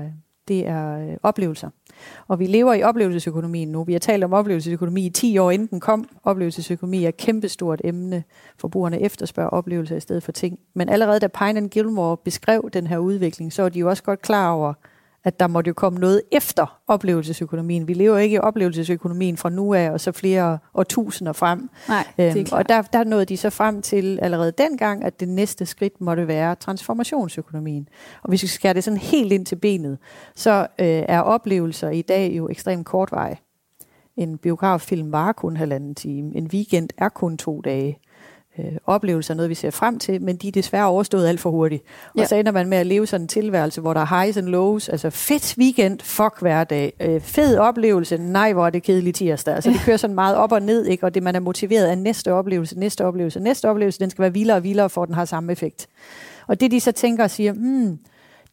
det 0.48 0.68
er 0.68 0.98
øh, 0.98 1.16
oplevelser. 1.22 1.68
Og 2.28 2.38
vi 2.38 2.46
lever 2.46 2.74
i 2.74 2.82
oplevelsesøkonomien 2.82 3.68
nu. 3.68 3.84
Vi 3.84 3.92
har 3.92 4.00
talt 4.00 4.24
om 4.24 4.32
oplevelsesøkonomi 4.32 5.06
i 5.06 5.10
10 5.10 5.38
år, 5.38 5.50
inden 5.50 5.68
den 5.70 5.80
kom. 5.80 6.08
Oplevelsesøkonomi 6.24 7.04
er 7.04 7.08
et 7.08 7.16
kæmpestort 7.16 7.80
emne. 7.84 8.24
Forbrugerne 8.58 9.00
efterspørger 9.00 9.50
oplevelser 9.50 9.96
i 9.96 10.00
stedet 10.00 10.22
for 10.22 10.32
ting. 10.32 10.58
Men 10.74 10.88
allerede 10.88 11.20
da 11.20 11.26
Pine 11.26 11.56
and 11.58 11.70
Gilmore 11.70 12.16
beskrev 12.16 12.70
den 12.72 12.86
her 12.86 12.98
udvikling, 12.98 13.52
så 13.52 13.62
er 13.62 13.68
de 13.68 13.78
jo 13.78 13.88
også 13.88 14.02
godt 14.02 14.22
klar 14.22 14.50
over, 14.50 14.74
at 15.24 15.40
der 15.40 15.46
måtte 15.46 15.68
jo 15.68 15.74
komme 15.74 15.98
noget 15.98 16.22
efter 16.32 16.80
oplevelsesøkonomien. 16.86 17.88
Vi 17.88 17.94
lever 17.94 18.18
ikke 18.18 18.34
i 18.34 18.38
oplevelsesøkonomien 18.38 19.36
fra 19.36 19.50
nu 19.50 19.74
af, 19.74 19.90
og 19.90 20.00
så 20.00 20.12
flere 20.12 20.58
årtusinder 20.74 21.32
frem. 21.32 21.70
Nej, 21.88 22.06
det 22.16 22.28
er 22.28 22.36
øhm, 22.36 22.46
og 22.52 22.68
der, 22.68 22.82
der 22.82 23.04
nåede 23.04 23.24
de 23.24 23.36
så 23.36 23.50
frem 23.50 23.82
til 23.82 24.18
allerede 24.22 24.52
dengang, 24.58 25.04
at 25.04 25.20
det 25.20 25.28
næste 25.28 25.66
skridt 25.66 26.00
måtte 26.00 26.28
være 26.28 26.54
transformationsøkonomien. 26.54 27.88
Og 28.22 28.28
hvis 28.28 28.42
vi 28.42 28.48
skærer 28.48 28.72
det 28.72 28.84
sådan 28.84 28.98
helt 28.98 29.32
ind 29.32 29.46
til 29.46 29.56
benet, 29.56 29.98
så 30.34 30.60
øh, 30.60 30.86
er 31.08 31.20
oplevelser 31.20 31.90
i 31.90 32.02
dag 32.02 32.32
jo 32.36 32.48
ekstremt 32.48 32.86
kortveje. 32.86 33.36
En 34.16 34.38
biograffilm 34.38 35.12
var 35.12 35.32
kun 35.32 35.56
halvanden 35.56 35.94
time. 35.94 36.36
En 36.36 36.46
weekend 36.46 36.88
er 36.98 37.08
kun 37.08 37.36
to 37.36 37.60
dage 37.60 37.98
øh, 38.58 38.64
oplevelser, 38.86 39.34
noget 39.34 39.50
vi 39.50 39.54
ser 39.54 39.70
frem 39.70 39.98
til, 39.98 40.22
men 40.22 40.36
de 40.36 40.48
er 40.48 40.52
desværre 40.52 40.86
overstået 40.86 41.28
alt 41.28 41.40
for 41.40 41.50
hurtigt. 41.50 41.82
Og 42.14 42.18
ja. 42.18 42.26
så 42.26 42.34
ender 42.34 42.52
man 42.52 42.68
med 42.68 42.78
at 42.78 42.86
leve 42.86 43.06
sådan 43.06 43.24
en 43.24 43.28
tilværelse, 43.28 43.80
hvor 43.80 43.94
der 43.94 44.00
er 44.00 44.20
highs 44.20 44.36
and 44.36 44.46
lows, 44.46 44.88
altså 44.88 45.10
fedt 45.10 45.54
weekend, 45.58 46.00
fuck 46.00 46.40
hverdag, 46.40 46.92
øh, 47.00 47.20
fed 47.20 47.58
oplevelse, 47.58 48.16
nej 48.16 48.52
hvor 48.52 48.66
er 48.66 48.70
det 48.70 48.82
kedeligt 48.82 49.16
tirsdag. 49.16 49.54
Altså 49.54 49.70
det 49.70 49.80
kører 49.84 49.96
sådan 49.96 50.14
meget 50.14 50.36
op 50.36 50.52
og 50.52 50.62
ned, 50.62 50.86
ikke? 50.86 51.06
og 51.06 51.14
det 51.14 51.22
man 51.22 51.34
er 51.34 51.40
motiveret 51.40 51.86
af 51.86 51.98
næste 51.98 52.32
oplevelse, 52.32 52.78
næste 52.78 53.04
oplevelse, 53.04 53.40
næste 53.40 53.70
oplevelse, 53.70 54.00
den 54.00 54.10
skal 54.10 54.22
være 54.22 54.32
vildere 54.32 54.56
og 54.56 54.64
vildere, 54.64 54.90
for 54.90 55.02
at 55.02 55.06
den 55.06 55.14
har 55.14 55.24
samme 55.24 55.52
effekt. 55.52 55.86
Og 56.46 56.60
det 56.60 56.70
de 56.70 56.80
så 56.80 56.92
tænker 56.92 57.24
og 57.24 57.30
siger, 57.30 57.52
hmm, 57.52 57.98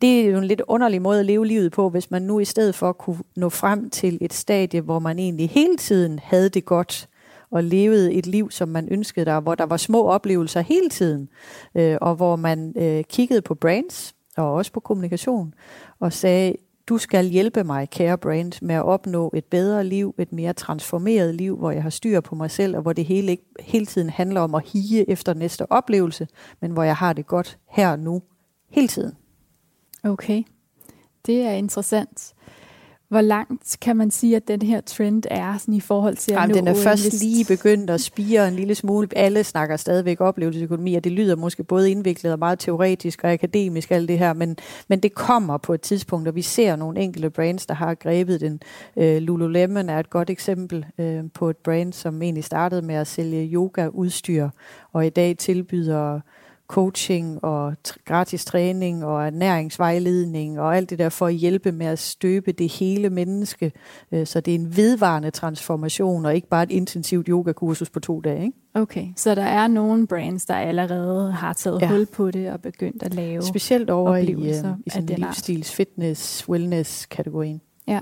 det 0.01 0.21
er 0.21 0.25
jo 0.25 0.37
en 0.37 0.43
lidt 0.43 0.61
underlig 0.67 1.01
måde 1.01 1.19
at 1.19 1.25
leve 1.25 1.47
livet 1.47 1.71
på, 1.71 1.89
hvis 1.89 2.11
man 2.11 2.21
nu 2.21 2.39
i 2.39 2.45
stedet 2.45 2.75
for 2.75 2.91
kunne 2.91 3.17
nå 3.35 3.49
frem 3.49 3.89
til 3.89 4.17
et 4.21 4.33
stadie, 4.33 4.81
hvor 4.81 4.99
man 4.99 5.19
egentlig 5.19 5.49
hele 5.49 5.77
tiden 5.77 6.19
havde 6.23 6.49
det 6.49 6.65
godt, 6.65 7.07
og 7.51 7.63
levede 7.63 8.13
et 8.13 8.27
liv, 8.27 8.51
som 8.51 8.69
man 8.69 8.87
ønskede 8.91 9.25
der, 9.25 9.39
hvor 9.39 9.55
der 9.55 9.65
var 9.65 9.77
små 9.77 10.05
oplevelser 10.05 10.61
hele 10.61 10.89
tiden, 10.89 11.29
øh, 11.75 11.97
og 12.01 12.15
hvor 12.15 12.35
man 12.35 12.73
øh, 12.77 13.03
kiggede 13.03 13.41
på 13.41 13.55
brands 13.55 14.15
og 14.37 14.53
også 14.53 14.71
på 14.71 14.79
kommunikation 14.79 15.53
og 15.99 16.13
sagde, 16.13 16.55
du 16.87 16.97
skal 16.97 17.25
hjælpe 17.25 17.63
mig, 17.63 17.89
kære 17.89 18.17
brand, 18.17 18.53
med 18.61 18.75
at 18.75 18.83
opnå 18.83 19.31
et 19.35 19.45
bedre 19.45 19.83
liv, 19.83 20.15
et 20.17 20.33
mere 20.33 20.53
transformeret 20.53 21.35
liv, 21.35 21.57
hvor 21.57 21.71
jeg 21.71 21.83
har 21.83 21.89
styr 21.89 22.19
på 22.19 22.35
mig 22.35 22.51
selv, 22.51 22.75
og 22.75 22.81
hvor 22.81 22.93
det 22.93 23.05
hele 23.05 23.31
ikke 23.31 23.45
hele 23.59 23.85
tiden 23.85 24.09
handler 24.09 24.41
om 24.41 24.55
at 24.55 24.67
hige 24.67 25.09
efter 25.09 25.33
næste 25.33 25.71
oplevelse, 25.71 26.27
men 26.59 26.71
hvor 26.71 26.83
jeg 26.83 26.95
har 26.95 27.13
det 27.13 27.27
godt 27.27 27.57
her 27.69 27.91
og 27.91 27.99
nu, 27.99 28.21
hele 28.69 28.87
tiden. 28.87 29.13
Okay, 30.03 30.43
det 31.25 31.41
er 31.41 31.51
interessant. 31.51 32.33
Hvor 33.11 33.21
langt 33.21 33.77
kan 33.81 33.97
man 33.97 34.11
sige, 34.11 34.35
at 34.35 34.47
den 34.47 34.61
her 34.61 34.81
trend 34.81 35.23
er 35.31 35.57
sådan 35.57 35.73
i 35.73 35.79
forhold 35.79 36.15
til 36.15 36.31
at 36.31 36.37
Jamen, 36.37 36.49
nå 36.49 36.55
den 36.55 36.67
er 36.67 36.73
først 36.73 37.23
lige 37.23 37.45
begyndt 37.45 37.89
at 37.89 38.01
spire 38.01 38.47
en 38.47 38.53
lille 38.53 38.75
smule. 38.75 39.07
Alle 39.15 39.43
snakker 39.43 39.77
stadigvæk 39.77 40.21
oplevelsesøkonomi, 40.21 40.95
og 40.95 41.03
det 41.03 41.11
lyder 41.11 41.35
måske 41.35 41.63
både 41.63 41.91
indviklet 41.91 42.33
og 42.33 42.39
meget 42.39 42.59
teoretisk 42.59 43.23
og 43.23 43.31
akademisk, 43.31 43.91
alt 43.91 44.07
det 44.07 44.19
her, 44.19 44.33
men, 44.33 44.57
men 44.87 44.99
det 44.99 45.13
kommer 45.13 45.57
på 45.57 45.73
et 45.73 45.81
tidspunkt, 45.81 46.27
og 46.27 46.35
vi 46.35 46.41
ser 46.41 46.75
nogle 46.75 46.99
enkelte 46.99 47.29
brands, 47.29 47.65
der 47.65 47.73
har 47.73 47.95
grebet 47.95 48.41
den. 48.41 48.61
Øh, 48.97 49.21
Lululemon 49.21 49.89
er 49.89 49.99
et 49.99 50.09
godt 50.09 50.29
eksempel 50.29 50.85
øh, 50.97 51.23
på 51.33 51.49
et 51.49 51.57
brand, 51.57 51.93
som 51.93 52.21
egentlig 52.21 52.43
startede 52.43 52.81
med 52.81 52.95
at 52.95 53.07
sælge 53.07 53.45
yoga-udstyr, 53.53 54.49
og 54.93 55.05
i 55.05 55.09
dag 55.09 55.37
tilbyder 55.37 56.19
coaching 56.71 57.43
og 57.43 57.73
gratis 58.05 58.45
træning 58.45 59.05
og 59.05 59.25
ernæringsvejledning 59.27 60.59
og 60.59 60.77
alt 60.77 60.89
det 60.89 60.99
der 60.99 61.09
for 61.09 61.27
at 61.27 61.33
hjælpe 61.33 61.71
med 61.71 61.85
at 61.85 61.99
støbe 61.99 62.51
det 62.51 62.71
hele 62.71 63.09
menneske. 63.09 63.71
Øh, 64.11 64.27
Så 64.27 64.41
det 64.41 64.51
er 64.51 64.59
en 64.59 64.77
vedvarende 64.77 65.31
transformation 65.31 66.25
og 66.25 66.35
ikke 66.35 66.47
bare 66.47 66.63
et 66.63 66.71
intensivt 66.71 67.27
yogakursus 67.27 67.89
på 67.89 67.99
to 67.99 68.21
dage. 68.21 68.43
Ikke? 68.43 68.57
Okay, 68.73 69.07
så 69.15 69.35
der 69.35 69.43
er 69.43 69.67
nogle 69.67 70.07
brands, 70.07 70.45
der 70.45 70.53
allerede 70.55 71.31
har 71.31 71.53
taget 71.53 71.81
Ja. 71.81 71.87
hul 71.89 72.05
på 72.05 72.31
det 72.31 72.51
og 72.51 72.61
begyndt 72.61 73.03
at 73.03 73.13
lave. 73.13 73.41
Specielt 73.41 73.89
over 73.89 74.15
i, 74.15 74.31
øh, 74.31 74.39
i 74.85 74.89
sådan 74.89 75.05
livsstils, 75.17 75.75
fitness, 75.75 76.49
wellness-kategorien. 76.49 77.61
Ja, 77.87 77.99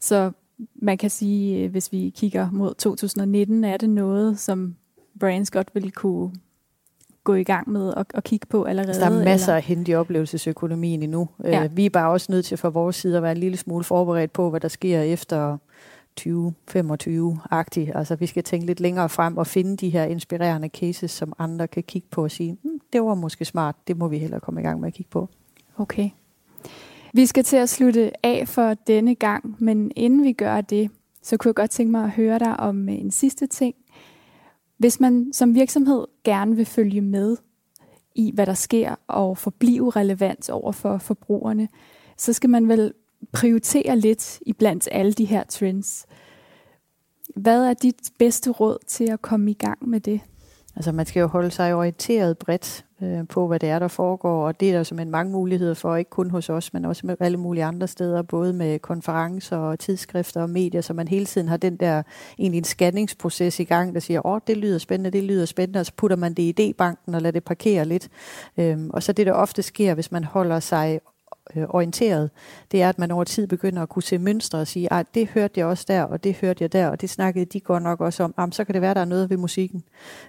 så 0.00 0.30
man 0.82 0.98
kan 0.98 1.10
sige, 1.10 1.64
øh, 1.64 1.70
hvis 1.70 1.92
vi 1.92 2.12
kigger 2.16 2.48
mod 2.52 2.74
2019, 2.74 3.64
er 3.64 3.76
det 3.76 3.90
noget, 3.90 4.38
som 4.38 4.74
brands 5.20 5.50
godt 5.50 5.68
vil 5.74 5.92
kunne 5.92 6.30
gå 7.28 7.34
i 7.34 7.44
gang 7.44 7.70
med 7.70 7.88
og, 7.88 8.06
og 8.14 8.24
kigge 8.24 8.46
på 8.46 8.64
allerede? 8.64 8.88
Altså, 8.88 9.10
der 9.10 9.20
er 9.20 9.24
masser 9.24 9.46
eller? 9.46 9.56
at 9.56 9.64
hente 9.64 9.92
i 9.92 9.94
oplevelsesøkonomien 9.94 11.02
endnu. 11.02 11.28
Ja. 11.44 11.50
Ja. 11.50 11.66
Vi 11.66 11.86
er 11.86 11.90
bare 11.90 12.10
også 12.10 12.32
nødt 12.32 12.44
til 12.44 12.56
fra 12.56 12.68
vores 12.68 12.96
side 12.96 13.16
at 13.16 13.22
være 13.22 13.32
en 13.32 13.38
lille 13.38 13.56
smule 13.56 13.84
forberedt 13.84 14.32
på, 14.32 14.50
hvad 14.50 14.60
der 14.60 14.68
sker 14.68 15.00
efter 15.00 15.58
2025-agtigt. 16.20 17.96
Altså 17.98 18.16
vi 18.16 18.26
skal 18.26 18.42
tænke 18.42 18.66
lidt 18.66 18.80
længere 18.80 19.08
frem 19.08 19.36
og 19.36 19.46
finde 19.46 19.76
de 19.76 19.88
her 19.88 20.04
inspirerende 20.04 20.68
cases, 20.68 21.10
som 21.10 21.32
andre 21.38 21.68
kan 21.68 21.82
kigge 21.82 22.08
på 22.10 22.22
og 22.22 22.30
sige, 22.30 22.56
hm, 22.62 22.80
det 22.92 23.02
var 23.02 23.14
måske 23.14 23.44
smart, 23.44 23.76
det 23.88 23.96
må 23.96 24.08
vi 24.08 24.18
hellere 24.18 24.40
komme 24.40 24.60
i 24.60 24.64
gang 24.64 24.80
med 24.80 24.88
at 24.88 24.94
kigge 24.94 25.10
på. 25.10 25.28
Okay. 25.76 26.10
Vi 27.12 27.26
skal 27.26 27.44
til 27.44 27.56
at 27.56 27.68
slutte 27.68 28.26
af 28.26 28.48
for 28.48 28.74
denne 28.86 29.14
gang, 29.14 29.56
men 29.58 29.92
inden 29.96 30.24
vi 30.24 30.32
gør 30.32 30.60
det, 30.60 30.90
så 31.22 31.36
kunne 31.36 31.48
jeg 31.48 31.54
godt 31.54 31.70
tænke 31.70 31.90
mig 31.90 32.04
at 32.04 32.10
høre 32.10 32.38
dig 32.38 32.60
om 32.60 32.88
øh, 32.88 32.94
en 32.94 33.10
sidste 33.10 33.46
ting. 33.46 33.74
Hvis 34.78 35.00
man 35.00 35.32
som 35.32 35.54
virksomhed 35.54 36.06
gerne 36.24 36.56
vil 36.56 36.66
følge 36.66 37.00
med 37.00 37.36
i, 38.14 38.30
hvad 38.34 38.46
der 38.46 38.54
sker, 38.54 38.94
og 39.06 39.38
forblive 39.38 39.90
relevant 39.90 40.50
over 40.50 40.72
for 40.72 40.98
forbrugerne, 40.98 41.68
så 42.16 42.32
skal 42.32 42.50
man 42.50 42.68
vel 42.68 42.92
prioritere 43.32 43.96
lidt 43.96 44.38
i 44.46 44.52
blandt 44.52 44.88
alle 44.92 45.12
de 45.12 45.24
her 45.24 45.44
trends. 45.44 46.06
Hvad 47.36 47.64
er 47.64 47.74
dit 47.74 48.10
bedste 48.18 48.50
råd 48.50 48.78
til 48.86 49.04
at 49.04 49.22
komme 49.22 49.50
i 49.50 49.54
gang 49.54 49.88
med 49.88 50.00
det? 50.00 50.20
Altså 50.76 50.92
man 50.92 51.06
skal 51.06 51.20
jo 51.20 51.26
holde 51.26 51.50
sig 51.50 51.74
orienteret 51.74 52.38
bredt 52.38 52.84
øh, 53.02 53.28
på, 53.28 53.46
hvad 53.46 53.58
det 53.58 53.68
er, 53.68 53.78
der 53.78 53.88
foregår, 53.88 54.46
og 54.46 54.60
det 54.60 54.68
er 54.68 54.72
der 54.72 54.82
simpelthen 54.82 55.10
mange 55.10 55.32
muligheder 55.32 55.74
for, 55.74 55.96
ikke 55.96 56.10
kun 56.10 56.30
hos 56.30 56.50
os, 56.50 56.72
men 56.72 56.84
også 56.84 57.06
med 57.06 57.16
alle 57.20 57.38
mulige 57.38 57.64
andre 57.64 57.88
steder, 57.88 58.22
både 58.22 58.52
med 58.52 58.78
konferencer 58.78 59.56
og 59.56 59.78
tidsskrifter 59.78 60.42
og 60.42 60.50
medier, 60.50 60.80
så 60.80 60.92
man 60.92 61.08
hele 61.08 61.26
tiden 61.26 61.48
har 61.48 61.56
den 61.56 61.76
der 61.76 62.02
egentlig 62.38 62.58
en 62.58 62.64
scanningsproces 62.64 63.60
i 63.60 63.64
gang, 63.64 63.94
der 63.94 64.00
siger, 64.00 64.26
åh, 64.26 64.40
det 64.46 64.56
lyder 64.56 64.78
spændende, 64.78 65.10
det 65.10 65.24
lyder 65.24 65.46
spændende, 65.46 65.80
og 65.80 65.86
så 65.86 65.92
putter 65.96 66.16
man 66.16 66.34
det 66.34 66.42
i 66.42 66.54
idébanken 66.72 67.14
og 67.14 67.22
lader 67.22 67.30
det 67.30 67.44
parkere 67.44 67.84
lidt. 67.84 68.08
Øhm, 68.58 68.90
og 68.90 69.02
så 69.02 69.12
det, 69.12 69.26
der 69.26 69.32
ofte 69.32 69.62
sker, 69.62 69.94
hvis 69.94 70.12
man 70.12 70.24
holder 70.24 70.60
sig 70.60 71.00
øh, 71.56 71.64
orienteret, 71.68 72.30
det 72.72 72.82
er, 72.82 72.88
at 72.88 72.98
man 72.98 73.10
over 73.10 73.24
tid 73.24 73.46
begynder 73.46 73.82
at 73.82 73.88
kunne 73.88 74.02
se 74.02 74.18
mønstre 74.18 74.58
og 74.58 74.66
sige, 74.66 74.92
at 74.92 75.06
det 75.14 75.28
hørte 75.28 75.60
jeg 75.60 75.66
også 75.66 75.84
der, 75.88 76.02
og 76.02 76.24
det 76.24 76.34
hørte 76.34 76.62
jeg 76.62 76.72
der, 76.72 76.88
og 76.88 77.00
det 77.00 77.10
snakkede 77.10 77.44
de 77.44 77.60
godt 77.60 77.82
nok 77.82 78.00
også 78.00 78.22
om. 78.22 78.34
Jamen, 78.38 78.52
så 78.52 78.64
kan 78.64 78.72
det 78.72 78.82
være, 78.82 78.94
der 78.94 79.00
er 79.00 79.04
noget 79.04 79.30
ved 79.30 79.36
musikken. 79.36 79.84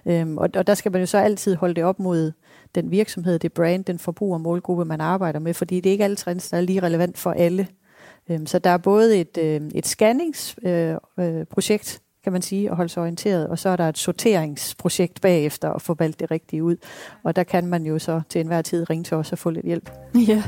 Øhm, 0.06 0.38
og, 0.38 0.48
og 0.56 0.66
der 0.66 0.74
skal 0.74 0.92
man 0.92 1.00
jo 1.00 1.06
så 1.06 1.18
altid 1.18 1.54
holde 1.54 1.74
det 1.74 1.84
op 1.84 1.98
mod 1.98 2.32
den 2.74 2.90
virksomhed, 2.90 3.38
det 3.38 3.52
brand, 3.52 3.84
den 3.84 3.98
forbruger 3.98 4.38
målgruppe, 4.38 4.84
man 4.84 5.00
arbejder 5.00 5.38
med, 5.38 5.54
fordi 5.54 5.80
det 5.80 5.90
er 5.90 5.92
ikke 5.92 6.04
alle 6.04 6.16
trends, 6.16 6.50
der 6.50 6.56
er 6.56 6.60
lige 6.60 6.82
relevant 6.82 7.18
for 7.18 7.30
alle. 7.30 7.68
Øhm, 8.30 8.46
så 8.46 8.58
der 8.58 8.70
er 8.70 8.78
både 8.78 9.20
et, 9.20 9.38
øh, 9.38 9.60
et 9.74 9.86
scanningsprojekt, 9.86 10.98
øh, 11.18 11.38
øh, 11.38 11.44
projekt, 11.46 12.02
kan 12.24 12.32
man 12.32 12.42
sige, 12.42 12.70
at 12.70 12.76
holde 12.76 12.88
sig 12.88 13.02
orienteret, 13.02 13.48
og 13.48 13.58
så 13.58 13.68
er 13.68 13.76
der 13.76 13.88
et 13.88 13.98
sorteringsprojekt 13.98 15.20
bagefter 15.20 15.72
at 15.72 15.82
få 15.82 15.94
valgt 15.98 16.20
det 16.20 16.30
rigtige 16.30 16.64
ud. 16.64 16.76
Og 17.22 17.36
der 17.36 17.42
kan 17.42 17.66
man 17.66 17.86
jo 17.86 17.98
så 17.98 18.20
til 18.28 18.40
enhver 18.40 18.62
tid 18.62 18.90
ringe 18.90 19.04
til 19.04 19.16
os 19.16 19.32
og 19.32 19.38
få 19.38 19.50
lidt 19.50 19.66
hjælp. 19.66 19.90
Ja, 20.14 20.42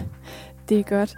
det 0.72 0.80
er 0.80 0.96
godt. 0.96 1.16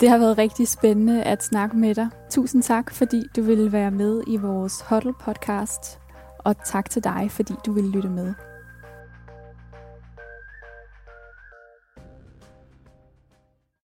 Det 0.00 0.08
har 0.08 0.18
været 0.18 0.38
rigtig 0.38 0.68
spændende 0.68 1.22
at 1.22 1.44
snakke 1.44 1.76
med 1.76 1.94
dig. 1.94 2.08
Tusind 2.30 2.62
tak, 2.62 2.94
fordi 2.94 3.22
du 3.36 3.42
ville 3.42 3.72
være 3.72 3.90
med 3.90 4.22
i 4.26 4.36
vores 4.36 4.84
Huddle 4.88 5.14
podcast. 5.20 5.98
Og 6.38 6.64
tak 6.64 6.90
til 6.90 7.04
dig, 7.04 7.30
fordi 7.30 7.54
du 7.66 7.72
ville 7.72 7.90
lytte 7.90 8.08
med. 8.08 8.34